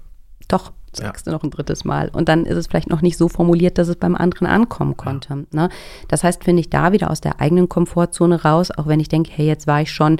doch, 0.48 0.72
sagst 0.96 1.26
ja. 1.26 1.30
du 1.30 1.36
noch 1.36 1.44
ein 1.44 1.50
drittes 1.50 1.84
Mal. 1.84 2.08
Und 2.08 2.28
dann 2.28 2.46
ist 2.46 2.56
es 2.56 2.66
vielleicht 2.66 2.90
noch 2.90 3.02
nicht 3.02 3.16
so 3.16 3.28
formuliert, 3.28 3.78
dass 3.78 3.88
es 3.88 3.96
beim 3.96 4.14
anderen 4.14 4.46
ankommen 4.46 4.96
konnte. 4.96 5.46
Ja. 5.52 5.62
Ne? 5.62 5.68
Das 6.08 6.24
heißt, 6.24 6.44
finde 6.44 6.60
ich 6.60 6.70
da 6.70 6.92
wieder 6.92 7.10
aus 7.10 7.20
der 7.20 7.40
eigenen 7.40 7.68
Komfortzone 7.68 8.42
raus, 8.42 8.70
auch 8.70 8.86
wenn 8.86 9.00
ich 9.00 9.08
denke, 9.08 9.30
hey, 9.32 9.46
jetzt 9.46 9.66
war 9.66 9.80
ich 9.80 9.92
schon 9.92 10.18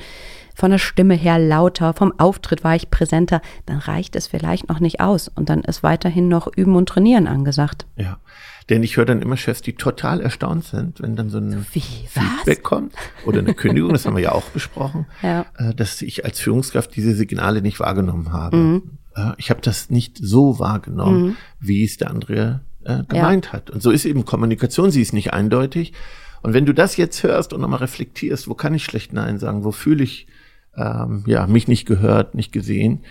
von 0.54 0.70
der 0.70 0.78
Stimme 0.78 1.14
her 1.14 1.38
lauter, 1.38 1.92
vom 1.94 2.12
Auftritt 2.18 2.62
war 2.62 2.76
ich 2.76 2.90
präsenter, 2.90 3.42
dann 3.66 3.78
reicht 3.78 4.14
es 4.14 4.28
vielleicht 4.28 4.68
noch 4.68 4.80
nicht 4.80 5.00
aus. 5.00 5.28
Und 5.28 5.48
dann 5.48 5.62
ist 5.62 5.82
weiterhin 5.82 6.28
noch 6.28 6.46
Üben 6.54 6.76
und 6.76 6.88
Trainieren 6.88 7.26
angesagt. 7.26 7.86
Ja. 7.96 8.18
Denn 8.70 8.82
ich 8.82 8.96
höre 8.96 9.04
dann 9.04 9.20
immer 9.20 9.36
Chefs, 9.36 9.60
die 9.60 9.74
total 9.74 10.22
erstaunt 10.22 10.64
sind, 10.64 11.02
wenn 11.02 11.16
dann 11.16 11.28
so 11.28 11.36
ein 11.36 11.66
Wie, 11.72 11.80
Feedback 11.80 12.62
kommt 12.62 12.94
oder 13.26 13.40
eine 13.40 13.52
Kündigung, 13.52 13.92
das 13.92 14.06
haben 14.06 14.16
wir 14.16 14.22
ja 14.22 14.32
auch 14.32 14.44
besprochen, 14.50 15.04
ja. 15.22 15.44
Äh, 15.58 15.74
dass 15.74 16.00
ich 16.00 16.24
als 16.24 16.40
Führungskraft 16.40 16.96
diese 16.96 17.14
Signale 17.14 17.60
nicht 17.60 17.78
wahrgenommen 17.78 18.32
habe. 18.32 18.56
Mhm. 18.56 18.82
Ich 19.36 19.50
habe 19.50 19.60
das 19.60 19.90
nicht 19.90 20.18
so 20.20 20.58
wahrgenommen, 20.58 21.22
mhm. 21.22 21.36
wie 21.60 21.84
es 21.84 21.96
der 21.98 22.10
andere 22.10 22.62
äh, 22.84 23.04
gemeint 23.04 23.46
ja. 23.46 23.52
hat. 23.52 23.70
Und 23.70 23.82
so 23.82 23.90
ist 23.90 24.04
eben 24.04 24.24
Kommunikation, 24.24 24.90
sie 24.90 25.02
ist 25.02 25.12
nicht 25.12 25.32
eindeutig. 25.32 25.92
Und 26.42 26.52
wenn 26.52 26.66
du 26.66 26.74
das 26.74 26.96
jetzt 26.96 27.22
hörst 27.22 27.52
und 27.52 27.60
nochmal 27.60 27.78
reflektierst, 27.78 28.48
wo 28.48 28.54
kann 28.54 28.74
ich 28.74 28.84
schlecht 28.84 29.12
Nein 29.12 29.38
sagen, 29.38 29.64
wo 29.64 29.72
fühle 29.72 30.04
ich 30.04 30.26
ähm, 30.76 31.24
ja 31.26 31.46
mich 31.46 31.68
nicht 31.68 31.86
gehört, 31.86 32.34
nicht 32.34 32.52
gesehen, 32.52 33.04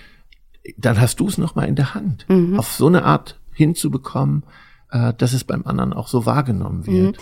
dann 0.77 1.00
hast 1.00 1.19
du 1.19 1.27
es 1.27 1.38
nochmal 1.38 1.67
in 1.67 1.75
der 1.75 1.93
Hand, 1.93 2.25
mhm. 2.29 2.60
auf 2.60 2.72
so 2.72 2.88
eine 2.88 3.03
Art 3.03 3.39
hinzubekommen, 3.51 4.43
äh, 4.91 5.13
dass 5.17 5.33
es 5.33 5.43
beim 5.43 5.65
anderen 5.65 5.93
auch 5.93 6.07
so 6.07 6.25
wahrgenommen 6.25 6.86
wird. 6.86 7.17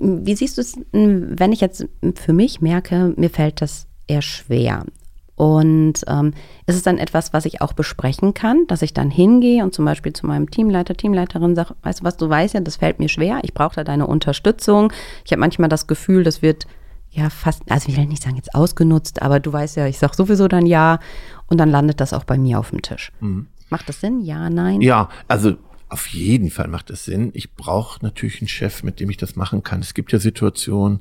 Mhm. 0.00 0.26
Wie 0.26 0.34
siehst 0.34 0.56
du 0.56 0.62
es, 0.62 0.78
wenn 0.92 1.52
ich 1.52 1.60
jetzt 1.60 1.86
für 2.14 2.32
mich 2.32 2.60
merke, 2.60 3.12
mir 3.16 3.28
fällt 3.28 3.60
das 3.60 3.86
eher 4.06 4.22
schwer? 4.22 4.86
Und 5.34 5.94
ähm, 6.08 6.34
ist 6.66 6.76
es 6.76 6.82
dann 6.82 6.98
etwas, 6.98 7.32
was 7.32 7.46
ich 7.46 7.60
auch 7.62 7.72
besprechen 7.72 8.34
kann, 8.34 8.66
dass 8.68 8.82
ich 8.82 8.92
dann 8.92 9.10
hingehe 9.10 9.62
und 9.64 9.74
zum 9.74 9.84
Beispiel 9.84 10.12
zu 10.12 10.26
meinem 10.26 10.50
Teamleiter, 10.50 10.94
Teamleiterin 10.94 11.54
sage, 11.56 11.74
weißt 11.82 12.00
du 12.00 12.04
was, 12.04 12.16
du 12.16 12.28
weißt 12.28 12.54
ja, 12.54 12.60
das 12.60 12.76
fällt 12.76 12.98
mir 12.98 13.08
schwer, 13.08 13.40
ich 13.42 13.54
brauche 13.54 13.76
da 13.76 13.84
deine 13.84 14.06
Unterstützung. 14.06 14.92
Ich 15.24 15.32
habe 15.32 15.40
manchmal 15.40 15.68
das 15.68 15.86
Gefühl, 15.86 16.22
das 16.22 16.42
wird 16.42 16.66
ja 17.10 17.30
fast, 17.30 17.62
also 17.70 17.88
ich 17.88 17.96
will 17.96 18.06
nicht 18.06 18.22
sagen 18.22 18.36
jetzt 18.36 18.54
ausgenutzt, 18.54 19.22
aber 19.22 19.40
du 19.40 19.52
weißt 19.52 19.76
ja, 19.76 19.86
ich 19.86 19.98
sage 19.98 20.14
sowieso 20.14 20.48
dann 20.48 20.66
ja 20.66 20.98
und 21.46 21.58
dann 21.58 21.70
landet 21.70 22.00
das 22.00 22.12
auch 22.12 22.24
bei 22.24 22.36
mir 22.38 22.58
auf 22.58 22.70
dem 22.70 22.82
Tisch. 22.82 23.12
Mhm. 23.20 23.46
Macht 23.70 23.88
das 23.88 24.00
Sinn? 24.00 24.20
Ja, 24.20 24.50
nein? 24.50 24.82
Ja, 24.82 25.08
also 25.28 25.56
auf 25.88 26.06
jeden 26.08 26.50
Fall 26.50 26.68
macht 26.68 26.90
es 26.90 27.04
Sinn. 27.04 27.30
Ich 27.34 27.54
brauche 27.54 28.02
natürlich 28.02 28.40
einen 28.40 28.48
Chef, 28.48 28.82
mit 28.82 29.00
dem 29.00 29.10
ich 29.10 29.16
das 29.16 29.36
machen 29.36 29.62
kann. 29.62 29.80
Es 29.80 29.94
gibt 29.94 30.12
ja 30.12 30.18
Situationen, 30.18 31.00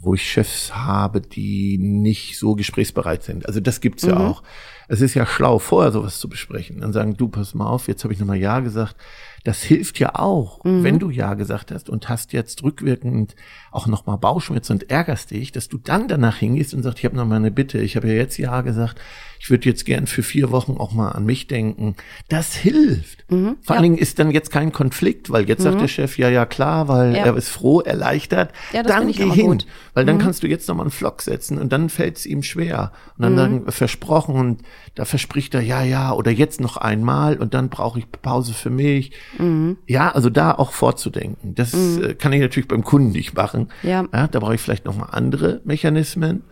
wo 0.00 0.14
ich 0.14 0.22
Chefs 0.22 0.74
habe, 0.74 1.20
die 1.20 1.78
nicht 1.78 2.38
so 2.38 2.54
gesprächsbereit 2.54 3.22
sind. 3.22 3.46
Also 3.46 3.60
das 3.60 3.80
gibt's 3.80 4.04
mhm. 4.04 4.10
ja 4.10 4.16
auch. 4.18 4.42
Es 4.90 5.00
ist 5.00 5.14
ja 5.14 5.24
schlau, 5.24 5.60
vorher 5.60 5.92
sowas 5.92 6.18
zu 6.18 6.28
besprechen. 6.28 6.80
Dann 6.80 6.92
sagen, 6.92 7.16
du, 7.16 7.28
pass 7.28 7.54
mal 7.54 7.68
auf, 7.68 7.86
jetzt 7.86 8.02
habe 8.02 8.12
ich 8.12 8.18
nochmal 8.18 8.38
Ja 8.38 8.58
gesagt. 8.58 8.96
Das 9.44 9.62
hilft 9.62 9.98
ja 10.00 10.16
auch, 10.16 10.64
mhm. 10.64 10.82
wenn 10.82 10.98
du 10.98 11.10
Ja 11.10 11.34
gesagt 11.34 11.70
hast 11.70 11.88
und 11.88 12.08
hast 12.08 12.32
jetzt 12.32 12.62
rückwirkend 12.62 13.36
auch 13.70 13.86
nochmal 13.86 14.18
Bauchschmerzen 14.18 14.72
und 14.72 14.90
ärgerst 14.90 15.30
dich, 15.30 15.52
dass 15.52 15.68
du 15.68 15.78
dann 15.78 16.08
danach 16.08 16.36
hingehst 16.36 16.74
und 16.74 16.82
sagst, 16.82 16.98
ich 16.98 17.04
habe 17.04 17.16
noch 17.16 17.24
mal 17.24 17.36
eine 17.36 17.52
Bitte, 17.52 17.78
ich 17.78 17.96
habe 17.96 18.08
ja 18.08 18.14
jetzt 18.14 18.36
Ja 18.36 18.60
gesagt, 18.62 19.00
ich 19.38 19.48
würde 19.48 19.66
jetzt 19.66 19.86
gern 19.86 20.06
für 20.06 20.22
vier 20.22 20.50
Wochen 20.50 20.76
auch 20.76 20.92
mal 20.92 21.12
an 21.12 21.24
mich 21.24 21.46
denken. 21.46 21.94
Das 22.28 22.54
hilft. 22.54 23.24
Mhm, 23.30 23.56
Vor 23.62 23.76
allen 23.76 23.84
Dingen 23.84 23.98
ist 23.98 24.18
dann 24.18 24.30
jetzt 24.30 24.50
kein 24.50 24.72
Konflikt, 24.72 25.30
weil 25.30 25.48
jetzt 25.48 25.60
mhm. 25.60 25.64
sagt 25.64 25.80
der 25.80 25.88
Chef, 25.88 26.18
ja, 26.18 26.28
ja, 26.28 26.44
klar, 26.44 26.88
weil 26.88 27.16
ja. 27.16 27.24
er 27.24 27.36
ist 27.36 27.48
froh, 27.48 27.80
erleichtert. 27.80 28.52
Ja, 28.74 28.82
dann 28.82 29.10
geh 29.10 29.30
hin, 29.30 29.46
gut. 29.46 29.66
weil 29.94 30.04
dann 30.04 30.16
mhm. 30.16 30.20
kannst 30.20 30.42
du 30.42 30.48
jetzt 30.48 30.68
noch 30.68 30.74
mal 30.74 30.82
einen 30.82 30.90
Flock 30.90 31.22
setzen 31.22 31.56
und 31.56 31.72
dann 31.72 31.88
fällt 31.88 32.18
es 32.18 32.26
ihm 32.26 32.42
schwer. 32.42 32.92
Und 33.16 33.22
dann 33.22 33.32
mhm. 33.32 33.36
sagen, 33.36 33.72
versprochen 33.72 34.34
und 34.34 34.62
da 34.94 35.04
verspricht 35.04 35.54
er, 35.54 35.60
ja, 35.60 35.82
ja, 35.82 36.12
oder 36.12 36.30
jetzt 36.30 36.60
noch 36.60 36.76
einmal 36.76 37.38
und 37.38 37.54
dann 37.54 37.68
brauche 37.68 37.98
ich 37.98 38.10
Pause 38.10 38.52
für 38.52 38.70
mich. 38.70 39.12
Mhm. 39.38 39.78
Ja, 39.86 40.10
also 40.10 40.30
da 40.30 40.52
auch 40.52 40.72
vorzudenken. 40.72 41.54
Das 41.54 41.72
mhm. 41.72 42.04
äh, 42.04 42.14
kann 42.14 42.32
ich 42.32 42.40
natürlich 42.40 42.68
beim 42.68 42.84
Kunden 42.84 43.10
nicht 43.10 43.34
machen. 43.34 43.68
Ja. 43.82 44.06
ja 44.12 44.28
da 44.28 44.40
brauche 44.40 44.54
ich 44.54 44.60
vielleicht 44.60 44.84
noch 44.84 44.96
mal 44.96 45.06
andere 45.06 45.60
Mechanismen. 45.64 46.42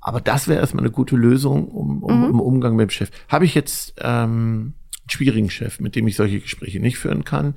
Aber 0.00 0.20
das 0.20 0.48
wäre 0.48 0.60
erstmal 0.60 0.84
eine 0.84 0.92
gute 0.92 1.16
Lösung 1.16 1.68
um, 1.68 2.02
um, 2.02 2.22
mhm. 2.22 2.30
im 2.30 2.40
Umgang 2.40 2.76
mit 2.76 2.88
dem 2.88 2.90
Chef. 2.90 3.10
Habe 3.28 3.44
ich 3.44 3.54
jetzt 3.54 3.94
ähm, 4.00 4.74
einen 5.08 5.10
schwierigen 5.10 5.50
Chef, 5.50 5.80
mit 5.80 5.96
dem 5.96 6.06
ich 6.06 6.16
solche 6.16 6.40
Gespräche 6.40 6.80
nicht 6.80 6.98
führen 6.98 7.24
kann, 7.24 7.54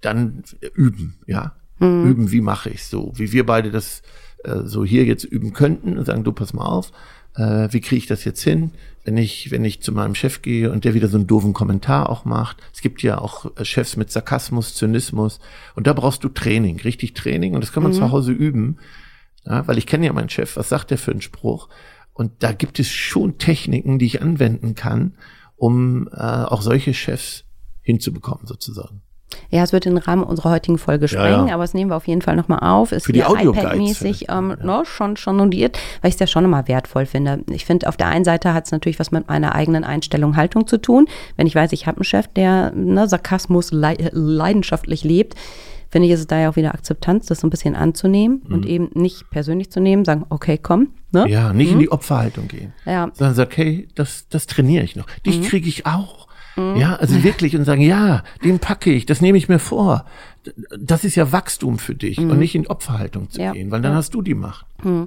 dann 0.00 0.44
üben, 0.74 1.18
ja. 1.26 1.56
Mhm. 1.80 2.04
Üben, 2.06 2.32
wie 2.32 2.40
mache 2.40 2.70
ich 2.70 2.84
so, 2.84 3.12
wie 3.14 3.32
wir 3.32 3.46
beide 3.46 3.70
das 3.70 4.02
äh, 4.44 4.62
so 4.64 4.84
hier 4.84 5.04
jetzt 5.04 5.24
üben 5.24 5.52
könnten 5.52 5.98
und 5.98 6.04
sagen, 6.04 6.24
du 6.24 6.32
pass 6.32 6.52
mal 6.52 6.66
auf, 6.66 6.92
äh, 7.38 7.72
wie 7.72 7.80
kriege 7.80 7.98
ich 7.98 8.06
das 8.06 8.24
jetzt 8.24 8.42
hin, 8.42 8.72
wenn 9.04 9.16
ich, 9.16 9.50
wenn 9.50 9.64
ich 9.64 9.80
zu 9.80 9.92
meinem 9.92 10.14
Chef 10.14 10.42
gehe 10.42 10.70
und 10.70 10.84
der 10.84 10.94
wieder 10.94 11.08
so 11.08 11.16
einen 11.16 11.26
doofen 11.26 11.52
Kommentar 11.54 12.10
auch 12.10 12.24
macht. 12.24 12.58
Es 12.74 12.80
gibt 12.80 13.02
ja 13.02 13.18
auch 13.18 13.56
äh, 13.56 13.64
Chefs 13.64 13.96
mit 13.96 14.10
Sarkasmus, 14.10 14.74
Zynismus 14.74 15.40
und 15.74 15.86
da 15.86 15.92
brauchst 15.92 16.24
du 16.24 16.28
Training, 16.28 16.80
richtig 16.80 17.14
Training 17.14 17.54
und 17.54 17.62
das 17.62 17.72
kann 17.72 17.82
man 17.82 17.92
mhm. 17.92 17.96
zu 17.96 18.10
Hause 18.10 18.32
üben. 18.32 18.78
Ja, 19.46 19.66
weil 19.66 19.78
ich 19.78 19.86
kenne 19.86 20.06
ja 20.06 20.12
meinen 20.12 20.28
Chef, 20.28 20.56
was 20.56 20.68
sagt 20.68 20.90
der 20.90 20.98
für 20.98 21.12
einen 21.12 21.22
Spruch? 21.22 21.68
Und 22.12 22.42
da 22.42 22.52
gibt 22.52 22.80
es 22.80 22.88
schon 22.88 23.38
Techniken, 23.38 23.98
die 23.98 24.06
ich 24.06 24.20
anwenden 24.20 24.74
kann, 24.74 25.14
um 25.56 26.08
äh, 26.08 26.16
auch 26.16 26.60
solche 26.60 26.92
Chefs 26.92 27.44
hinzubekommen, 27.80 28.46
sozusagen. 28.46 29.02
Ja, 29.50 29.62
es 29.62 29.72
wird 29.72 29.84
den 29.84 29.98
Rahmen 29.98 30.22
unserer 30.22 30.50
heutigen 30.50 30.78
Folge 30.78 31.08
sprengen, 31.08 31.40
ja, 31.40 31.46
ja. 31.48 31.54
aber 31.54 31.64
das 31.64 31.74
nehmen 31.74 31.90
wir 31.90 31.96
auf 31.96 32.06
jeden 32.06 32.22
Fall 32.22 32.36
nochmal 32.36 32.60
auf. 32.60 32.92
Ist 32.92 33.06
Für 33.06 33.12
die 33.12 33.20
iPad-mäßig 33.20 34.26
ähm, 34.28 34.56
ja. 34.58 34.78
ne, 34.78 34.82
schon, 34.84 35.16
schon 35.16 35.36
notiert, 35.36 35.78
weil 36.02 36.08
ich 36.10 36.14
es 36.14 36.20
ja 36.20 36.26
schon 36.26 36.44
immer 36.44 36.68
wertvoll 36.68 37.06
finde. 37.06 37.40
Ich 37.50 37.64
finde, 37.64 37.88
auf 37.88 37.96
der 37.96 38.08
einen 38.08 38.24
Seite 38.24 38.54
hat 38.54 38.66
es 38.66 38.72
natürlich 38.72 38.98
was 38.98 39.10
mit 39.10 39.28
meiner 39.28 39.54
eigenen 39.54 39.84
Einstellung, 39.84 40.36
Haltung 40.36 40.66
zu 40.66 40.78
tun. 40.78 41.08
Wenn 41.36 41.46
ich 41.46 41.54
weiß, 41.54 41.72
ich 41.72 41.86
habe 41.86 41.98
einen 41.98 42.04
Chef, 42.04 42.26
der 42.28 42.72
ne, 42.72 43.08
Sarkasmus 43.08 43.72
le 43.72 43.96
leidenschaftlich 44.12 45.04
lebt, 45.04 45.34
finde 45.90 46.06
ich, 46.06 46.12
ist 46.12 46.20
es 46.20 46.26
da 46.26 46.38
ja 46.38 46.50
auch 46.50 46.56
wieder 46.56 46.74
Akzeptanz, 46.74 47.26
das 47.26 47.40
so 47.40 47.46
ein 47.46 47.50
bisschen 47.50 47.74
anzunehmen 47.74 48.42
mhm. 48.46 48.54
und 48.54 48.66
eben 48.66 48.90
nicht 48.94 49.30
persönlich 49.30 49.70
zu 49.70 49.80
nehmen, 49.80 50.04
sagen, 50.04 50.26
okay, 50.28 50.58
komm. 50.62 50.88
Ne? 51.10 51.26
Ja, 51.28 51.52
nicht 51.52 51.68
mhm. 51.68 51.74
in 51.74 51.78
die 51.80 51.92
Opferhaltung 51.92 52.48
gehen. 52.48 52.74
Ja. 52.84 53.10
Sondern 53.14 53.34
sagen, 53.34 53.52
hey, 53.54 53.88
das, 53.94 54.26
das 54.28 54.46
trainiere 54.46 54.84
ich 54.84 54.96
noch. 54.96 55.06
Dich 55.24 55.40
mhm. 55.40 55.44
kriege 55.44 55.68
ich 55.68 55.86
auch. 55.86 56.27
Ja, 56.76 56.96
also 56.96 57.22
wirklich 57.22 57.56
und 57.56 57.64
sagen, 57.64 57.80
ja, 57.82 58.22
den 58.44 58.58
packe 58.58 58.90
ich, 58.90 59.06
das 59.06 59.20
nehme 59.20 59.38
ich 59.38 59.48
mir 59.48 59.58
vor. 59.58 60.04
Das 60.78 61.04
ist 61.04 61.14
ja 61.14 61.30
Wachstum 61.30 61.78
für 61.78 61.94
dich 61.94 62.18
und 62.18 62.38
nicht 62.38 62.54
in 62.54 62.66
Opferhaltung 62.66 63.30
zu 63.30 63.40
Ja. 63.40 63.52
gehen, 63.52 63.70
weil 63.70 63.80
dann 63.82 63.94
hast 63.94 64.14
du 64.14 64.22
die 64.22 64.34
Macht. 64.34 64.66
Ja, 64.84 65.06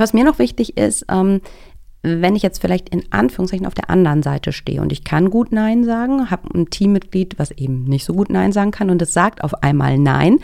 was 0.00 0.12
mir 0.12 0.24
noch 0.24 0.38
wichtig 0.38 0.76
ist, 0.76 1.06
ähm, 1.10 1.40
wenn 2.02 2.36
ich 2.36 2.42
jetzt 2.42 2.60
vielleicht 2.60 2.88
in 2.88 3.04
Anführungszeichen 3.10 3.66
auf 3.66 3.74
der 3.74 3.90
anderen 3.90 4.22
Seite 4.22 4.52
stehe 4.52 4.80
und 4.80 4.92
ich 4.92 5.04
kann 5.04 5.30
gut 5.30 5.52
Nein 5.52 5.84
sagen, 5.84 6.30
habe 6.30 6.48
ein 6.54 6.70
Teammitglied, 6.70 7.38
was 7.38 7.50
eben 7.50 7.84
nicht 7.84 8.04
so 8.04 8.14
gut 8.14 8.30
Nein 8.30 8.52
sagen 8.52 8.70
kann 8.70 8.88
und 8.90 9.02
es 9.02 9.12
sagt 9.12 9.42
auf 9.44 9.62
einmal 9.62 9.98
Nein. 9.98 10.38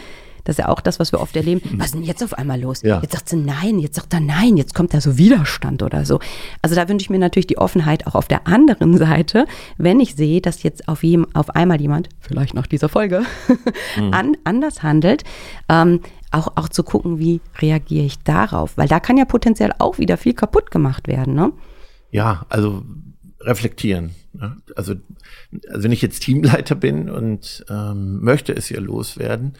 Das 0.45 0.55
ist 0.55 0.65
ja 0.65 0.69
auch 0.69 0.81
das, 0.81 1.01
was 1.01 1.13
wir 1.13 1.21
oft 1.21 1.35
erleben. 1.37 1.63
Was 1.79 1.87
ist 1.87 1.95
denn 1.95 2.03
jetzt 2.03 2.23
auf 2.23 2.35
einmal 2.35 2.61
los? 2.61 2.83
Ja. 2.83 3.01
Jetzt 3.01 3.13
sagt 3.13 3.29
sie 3.29 3.37
Nein, 3.37 3.79
jetzt 3.79 3.97
sagt 3.97 4.13
er 4.13 4.21
Nein, 4.21 4.57
jetzt 4.57 4.75
kommt 4.75 4.95
da 4.95 5.01
so 5.01 5.19
Widerstand 5.19 5.83
oder 5.83 6.05
so. 6.05 6.21
Also 6.63 6.75
da 6.75 6.89
wünsche 6.89 7.05
ich 7.05 7.11
mir 7.11 7.19
natürlich 7.19 7.47
die 7.47 7.59
Offenheit 7.59 8.07
auch 8.07 8.15
auf 8.15 8.29
der 8.29 8.47
anderen 8.47 8.97
Seite, 8.99 9.47
wenn 9.79 10.01
ich 10.01 10.15
sehe, 10.15 10.41
dass 10.41 10.63
jetzt 10.63 10.89
auf, 10.89 11.03
jem, 11.03 11.27
auf 11.35 11.51
einmal 11.51 11.81
jemand, 11.81 12.09
vielleicht 12.21 12.55
nach 12.55 12.67
dieser 12.67 12.89
Folge, 12.89 13.23
an, 14.13 14.37
anders 14.45 14.83
handelt, 14.83 15.25
ähm, 15.69 16.01
auch, 16.31 16.53
auch 16.57 16.69
zu 16.69 16.83
gucken, 16.83 17.19
wie 17.19 17.41
reagiere 17.59 18.05
ich 18.05 18.19
darauf. 18.19 18.77
Weil 18.77 18.89
da 18.89 19.01
kann 19.01 19.17
ja 19.17 19.25
potenziell 19.25 19.73
auch 19.79 19.99
wieder 19.99 20.17
viel 20.17 20.35
kaputt 20.35 20.71
gemacht 20.71 21.09
werden. 21.09 21.35
Ne? 21.35 21.53
Ja, 22.11 22.47
also 22.49 22.83
reflektieren. 23.41 24.11
Ne? 24.33 24.57
Also, 24.75 24.95
also 25.69 25.85
wenn 25.85 25.93
ich 25.93 26.03
jetzt 26.03 26.21
Teamleiter 26.21 26.75
bin 26.75 27.09
und 27.09 27.65
ähm, 27.69 28.21
möchte 28.21 28.53
es 28.53 28.69
ja 28.69 28.81
loswerden, 28.81 29.55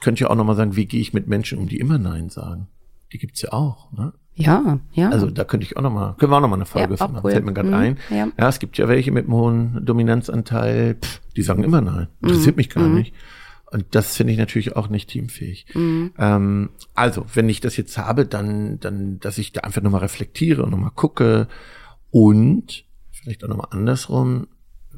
könnte 0.00 0.22
ich 0.22 0.30
auch 0.30 0.34
nochmal 0.34 0.56
sagen, 0.56 0.76
wie 0.76 0.86
gehe 0.86 1.00
ich 1.00 1.12
mit 1.12 1.26
Menschen 1.28 1.58
um, 1.58 1.68
die 1.68 1.78
immer 1.78 1.98
Nein 1.98 2.28
sagen? 2.30 2.68
Die 3.12 3.18
gibt's 3.18 3.42
ja 3.42 3.52
auch. 3.52 3.92
Ne? 3.92 4.12
Ja, 4.34 4.80
ja. 4.92 5.10
Also 5.10 5.30
da 5.30 5.44
könnte 5.44 5.64
ich 5.64 5.76
auch 5.76 5.82
nochmal, 5.82 6.14
können 6.16 6.32
wir 6.32 6.36
auch 6.36 6.40
nochmal 6.40 6.58
eine 6.58 6.66
Folge 6.66 6.94
Ja, 6.94 7.06
machen, 7.06 7.20
cool. 7.22 7.30
fällt 7.30 7.44
mir 7.44 7.52
gerade 7.52 7.68
Mhm, 7.68 7.74
ein. 7.74 7.98
ja. 8.10 8.28
Ja. 8.36 8.48
es 8.48 8.58
gibt 8.58 8.76
ja 8.78 8.88
welche 8.88 9.12
mit 9.12 9.26
einem 9.26 9.34
hohen 9.34 9.84
Dominanzanteil, 9.84 10.96
pff, 11.00 11.20
die 11.36 11.42
sagen 11.42 11.62
immer 11.62 11.80
Nein. 11.80 12.08
Interessiert 12.22 12.56
mich 12.56 12.68
gar 12.70 12.88
nicht. 12.88 13.14
Und 13.70 13.86
das 13.92 14.16
finde 14.16 14.32
ich 14.32 14.38
natürlich 14.38 14.76
auch 14.76 14.88
nicht 14.88 15.10
teamfähig. 15.10 15.66
Ähm, 15.74 16.70
also, 16.94 17.26
wenn 17.34 17.48
ich 17.48 17.60
das 17.60 17.76
jetzt 17.76 17.98
habe, 17.98 18.24
dann, 18.24 18.78
dann, 18.78 19.18
dass 19.18 19.36
ich 19.38 19.50
da 19.52 19.62
einfach 19.62 19.82
nochmal 19.82 20.00
reflektiere 20.02 20.62
und 20.62 20.70
nochmal 20.70 20.92
gucke 20.94 21.48
und 22.10 22.84
vielleicht 23.10 23.42
auch 23.44 23.48
nochmal 23.48 23.68
andersrum, 23.70 24.46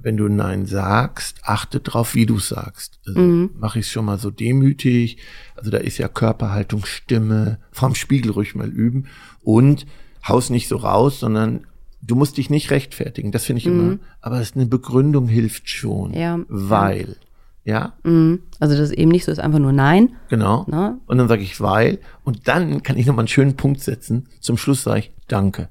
wenn 0.06 0.16
du 0.16 0.28
Nein 0.28 0.66
sagst, 0.66 1.40
achte 1.42 1.80
drauf, 1.80 2.14
wie 2.14 2.26
du 2.26 2.38
sagst. 2.38 3.00
Also 3.08 3.20
mache 3.58 3.80
ich 3.80 3.86
es 3.86 3.90
schon 3.90 4.04
mal 4.04 4.18
so 4.18 4.30
demütig. 4.30 5.18
Also 5.56 5.72
da 5.72 5.78
ist 5.78 5.98
ja 5.98 6.06
Körperhaltung, 6.06 6.86
Stimme, 6.86 7.58
vorm 7.72 7.96
Spiegel 7.96 8.30
ruhig 8.30 8.54
mal 8.54 8.68
üben 8.68 9.06
und 9.42 9.84
haus 10.26 10.48
nicht 10.48 10.68
so 10.68 10.76
raus, 10.76 11.18
sondern 11.18 11.66
du 12.02 12.14
musst 12.14 12.36
dich 12.36 12.50
nicht 12.50 12.70
rechtfertigen. 12.70 13.32
Das 13.32 13.46
finde 13.46 13.58
ich 13.58 13.66
immer. 13.66 13.98
Aber 14.20 14.40
es 14.40 14.54
eine 14.54 14.66
Begründung 14.66 15.26
hilft 15.26 15.68
schon. 15.68 16.14
Ja. 16.14 16.38
Weil. 16.46 17.16
Ja, 17.64 17.94
Mhm. 18.04 18.42
Also 18.60 18.76
das 18.76 18.90
ist 18.90 18.96
eben 18.96 19.10
nicht 19.10 19.24
so, 19.24 19.32
ist 19.32 19.40
einfach 19.40 19.58
nur 19.58 19.72
Nein. 19.72 20.10
genau. 20.28 20.66
Ne? 20.68 21.00
Und 21.06 21.18
dann 21.18 21.26
sage 21.26 21.42
ich 21.42 21.60
weil. 21.60 21.98
Und 22.22 22.46
dann 22.46 22.84
kann 22.84 22.96
ich 22.96 23.06
nochmal 23.06 23.24
einen 23.24 23.28
schönen 23.28 23.56
Punkt 23.56 23.80
setzen. 23.80 24.28
Zum 24.38 24.56
Schluss 24.56 24.84
sage 24.84 25.00
ich 25.00 25.12
Danke. 25.26 25.68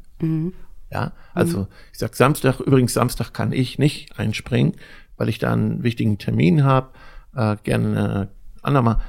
Ja, 0.91 1.13
also 1.33 1.67
ich 1.91 1.99
sag 1.99 2.15
Samstag, 2.15 2.59
übrigens 2.59 2.93
Samstag 2.93 3.33
kann 3.33 3.51
ich 3.51 3.79
nicht 3.79 4.17
einspringen, 4.17 4.73
weil 5.17 5.29
ich 5.29 5.39
da 5.39 5.51
einen 5.51 5.83
wichtigen 5.83 6.17
Termin 6.17 6.63
habe. 6.63 6.89
Äh, 7.35 7.57
gerne 7.63 8.29
äh, 8.29 8.57
andermal. 8.61 8.99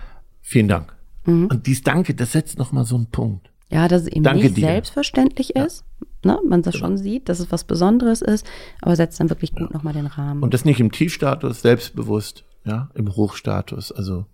Vielen 0.40 0.68
Dank. 0.68 0.94
Und 1.26 1.66
dies 1.66 1.82
Danke, 1.82 2.14
das 2.14 2.32
setzt 2.32 2.56
nochmal 2.56 2.84
so 2.84 2.94
einen 2.94 3.06
Punkt. 3.06 3.50
Ja, 3.70 3.88
dass 3.88 4.02
es 4.02 4.08
eben 4.08 4.22
Danke 4.22 4.44
nicht 4.44 4.56
dir. 4.56 4.66
selbstverständlich 4.66 5.56
ist. 5.56 5.84
Ne? 6.24 6.38
Man 6.48 6.62
das 6.62 6.76
schon 6.76 6.96
sieht, 6.98 7.28
dass 7.28 7.40
es 7.40 7.50
was 7.50 7.64
Besonderes 7.64 8.22
ist, 8.22 8.46
aber 8.80 8.94
setzt 8.94 9.18
dann 9.18 9.28
wirklich 9.28 9.52
gut 9.54 9.74
nochmal 9.74 9.92
den 9.92 10.06
Rahmen. 10.06 10.42
Und 10.42 10.54
das 10.54 10.64
nicht 10.64 10.78
im 10.78 10.92
Tiefstatus, 10.92 11.62
selbstbewusst, 11.62 12.44
ja, 12.64 12.90
im 12.94 13.14
Hochstatus, 13.14 13.90
also 13.90 14.26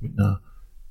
mit 0.00 0.18
einer 0.18 0.40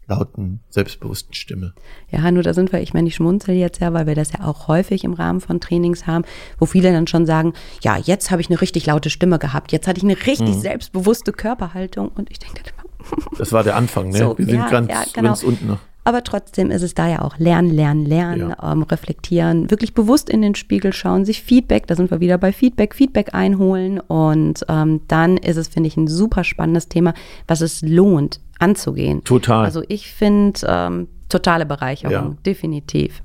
lauten, 0.08 0.62
selbstbewussten 0.70 1.34
Stimme. 1.34 1.74
Ja, 2.10 2.30
nur 2.32 2.44
da 2.44 2.54
sind 2.54 2.72
wir, 2.72 2.82
ich 2.82 2.94
meine, 2.94 3.08
ich 3.08 3.16
schmunzel 3.16 3.56
jetzt 3.56 3.80
ja, 3.82 3.94
weil 3.94 4.08
wir 4.08 4.16
das 4.16 4.32
ja 4.32 4.46
auch 4.46 4.68
häufig 4.68 5.04
im 5.04 5.14
Rahmen 5.14 5.42
von 5.42 5.60
Trainings 5.60 6.08
haben, 6.08 6.24
wo 6.58 6.66
viele 6.66 6.92
dann 6.92 7.08
schon 7.08 7.26
sagen, 7.26 7.54
ja, 7.82 7.98
jetzt 7.98 8.32
habe 8.32 8.42
ich 8.42 8.50
eine 8.50 8.62
richtig 8.62 8.86
laute 8.86 9.10
Stimme 9.10 9.38
gehabt, 9.40 9.72
jetzt 9.72 9.88
hatte 9.88 9.98
ich 9.98 10.04
eine 10.04 10.16
richtig 10.26 10.56
Mhm. 10.56 10.62
selbstbewusste 10.62 11.32
Körperhaltung 11.34 12.10
und 12.10 12.32
ich 12.32 12.40
denke, 12.40 12.64
dann 12.64 12.74
immer, 13.12 13.38
Das 13.38 13.52
war 13.52 13.64
der 13.64 13.76
Anfang, 13.76 14.10
ne? 14.10 14.18
So, 14.18 14.38
Wir 14.38 14.46
sind 14.46 14.56
ja, 14.56 14.70
ganz, 14.70 14.90
ja, 14.90 15.04
genau. 15.14 15.28
ganz 15.30 15.44
unten 15.44 15.68
noch. 15.68 15.80
Aber 16.08 16.24
trotzdem 16.24 16.72
ist 16.72 16.84
es 16.84 16.94
da 16.94 17.10
ja 17.10 17.22
auch 17.22 17.38
lernen, 17.38 17.70
lernen, 17.70 18.06
lernen, 18.06 18.50
Ja. 18.58 18.72
ähm, 18.72 18.84
reflektieren, 18.84 19.70
wirklich 19.70 19.94
bewusst 19.94 20.30
in 20.30 20.42
den 20.42 20.56
Spiegel 20.56 20.94
schauen, 20.94 21.26
sich 21.26 21.42
Feedback, 21.42 21.86
da 21.86 21.96
sind 21.98 22.12
wir 22.12 22.22
wieder 22.22 22.38
bei 22.38 22.54
Feedback, 22.54 22.96
Feedback 22.96 23.34
einholen 23.34 24.00
und 24.00 24.64
ähm, 24.70 25.02
dann 25.10 25.36
ist 25.36 25.58
es, 25.58 25.68
finde 25.68 25.88
ich, 25.88 25.98
ein 25.98 26.08
super 26.08 26.46
spannendes 26.46 26.88
Thema, 26.88 27.14
was 27.46 27.60
es 27.60 27.82
lohnt 27.82 28.40
anzugehen. 28.58 29.22
Total. 29.26 29.66
Also 29.66 29.84
ich 29.90 30.10
finde 30.14 30.62
ähm, 30.66 31.08
totale 31.28 31.66
Bereicherung, 31.66 32.14
Ja. 32.14 32.34
definitiv. 32.46 33.22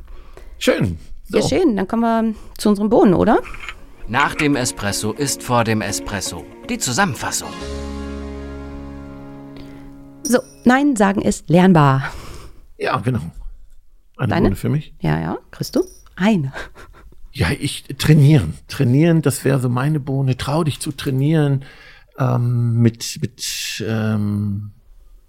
Schön. 0.58 0.98
So. 1.22 1.38
Ja, 1.38 1.46
schön, 1.46 1.76
dann 1.76 1.86
kommen 1.86 2.02
wir 2.02 2.34
zu 2.58 2.68
unserem 2.68 2.88
Bohnen, 2.88 3.14
oder? 3.14 3.38
Nach 4.08 4.34
dem 4.34 4.56
Espresso 4.56 5.12
ist 5.12 5.40
vor 5.44 5.62
dem 5.62 5.82
Espresso. 5.82 6.44
Die 6.68 6.78
Zusammenfassung. 6.78 7.48
So, 10.24 10.40
Nein 10.64 10.96
sagen 10.96 11.22
ist 11.22 11.48
lernbar. 11.48 12.10
Ja, 12.82 12.98
genau. 12.98 13.20
Eine 14.16 14.28
Deine? 14.30 14.46
Runde 14.46 14.56
für 14.56 14.68
mich. 14.68 14.92
Ja, 15.00 15.20
ja, 15.20 15.38
kriegst 15.52 15.76
du? 15.76 15.84
Eine. 16.16 16.52
Ja, 17.32 17.48
ich 17.50 17.84
trainieren. 17.96 18.54
Trainieren, 18.68 19.22
das 19.22 19.44
wäre 19.44 19.60
so 19.60 19.68
meine 19.68 20.00
Bohne. 20.00 20.36
Trau 20.36 20.64
dich 20.64 20.80
zu 20.80 20.92
trainieren 20.92 21.64
ähm, 22.18 22.82
mit, 22.82 23.18
mit 23.22 23.84
ähm, 23.86 24.72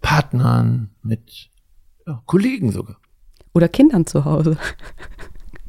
Partnern, 0.02 0.89
mit 1.02 1.50
ja, 2.06 2.22
Kollegen 2.26 2.72
sogar. 2.72 2.98
Oder 3.54 3.70
Kindern 3.70 4.06
zu 4.06 4.26
Hause. 4.26 4.58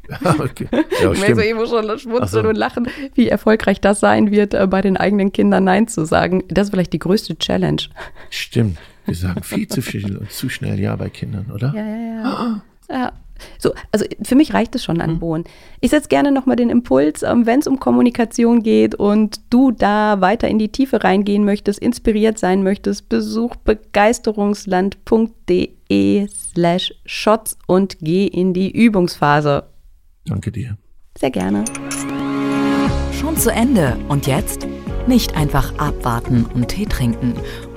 Ja, 0.06 0.34
okay. 0.38 0.68
Ja, 0.70 1.12
Ich 1.12 1.20
merke 1.20 1.36
so 1.36 1.40
irgendwo 1.40 1.64
schon 1.64 1.98
schmunzeln 1.98 2.42
so. 2.44 2.48
und 2.50 2.56
lachen, 2.56 2.88
wie 3.14 3.26
erfolgreich 3.26 3.80
das 3.80 4.00
sein 4.00 4.30
wird, 4.30 4.52
äh, 4.52 4.66
bei 4.66 4.82
den 4.82 4.98
eigenen 4.98 5.32
Kindern 5.32 5.64
Nein 5.64 5.88
zu 5.88 6.04
sagen. 6.04 6.44
Das 6.48 6.66
ist 6.66 6.72
vielleicht 6.72 6.92
die 6.92 6.98
größte 6.98 7.38
Challenge. 7.38 7.80
Stimmt. 8.28 8.76
Wir 9.06 9.14
sagen 9.14 9.42
viel 9.42 9.68
zu 9.68 9.82
viel 9.82 10.16
und 10.16 10.30
zu 10.30 10.48
schnell 10.48 10.80
Ja 10.80 10.96
bei 10.96 11.10
Kindern, 11.10 11.50
oder? 11.52 11.74
Ja, 11.74 11.86
ja, 11.86 12.22
ja. 12.22 12.62
ja. 12.90 13.12
So, 13.58 13.74
also 13.92 14.06
für 14.22 14.36
mich 14.36 14.54
reicht 14.54 14.74
es 14.74 14.82
schon 14.84 15.00
an 15.00 15.18
Bohnen. 15.18 15.44
Ich 15.80 15.90
setze 15.90 16.08
gerne 16.08 16.32
nochmal 16.32 16.56
den 16.56 16.70
Impuls, 16.70 17.22
ähm, 17.22 17.44
wenn 17.46 17.60
es 17.60 17.66
um 17.66 17.80
Kommunikation 17.80 18.62
geht 18.62 18.94
und 18.94 19.40
du 19.50 19.70
da 19.70 20.20
weiter 20.20 20.48
in 20.48 20.58
die 20.58 20.70
Tiefe 20.70 21.04
reingehen 21.04 21.44
möchtest, 21.44 21.80
inspiriert 21.80 22.38
sein 22.38 22.62
möchtest, 22.62 23.08
besuch 23.08 23.56
begeisterungsland.de 23.56 26.28
slash 26.28 26.94
shots 27.04 27.58
und 27.66 27.98
geh 28.00 28.26
in 28.26 28.54
die 28.54 28.70
Übungsphase. 28.70 29.64
Danke 30.26 30.52
dir. 30.52 30.78
Sehr 31.18 31.30
gerne. 31.30 31.64
Schon 33.12 33.36
zu 33.36 33.50
Ende. 33.50 33.96
Und 34.08 34.26
jetzt? 34.26 34.66
Nicht 35.06 35.36
einfach 35.36 35.78
abwarten 35.78 36.46
und 36.54 36.68
Tee 36.68 36.86
trinken. 36.86 37.34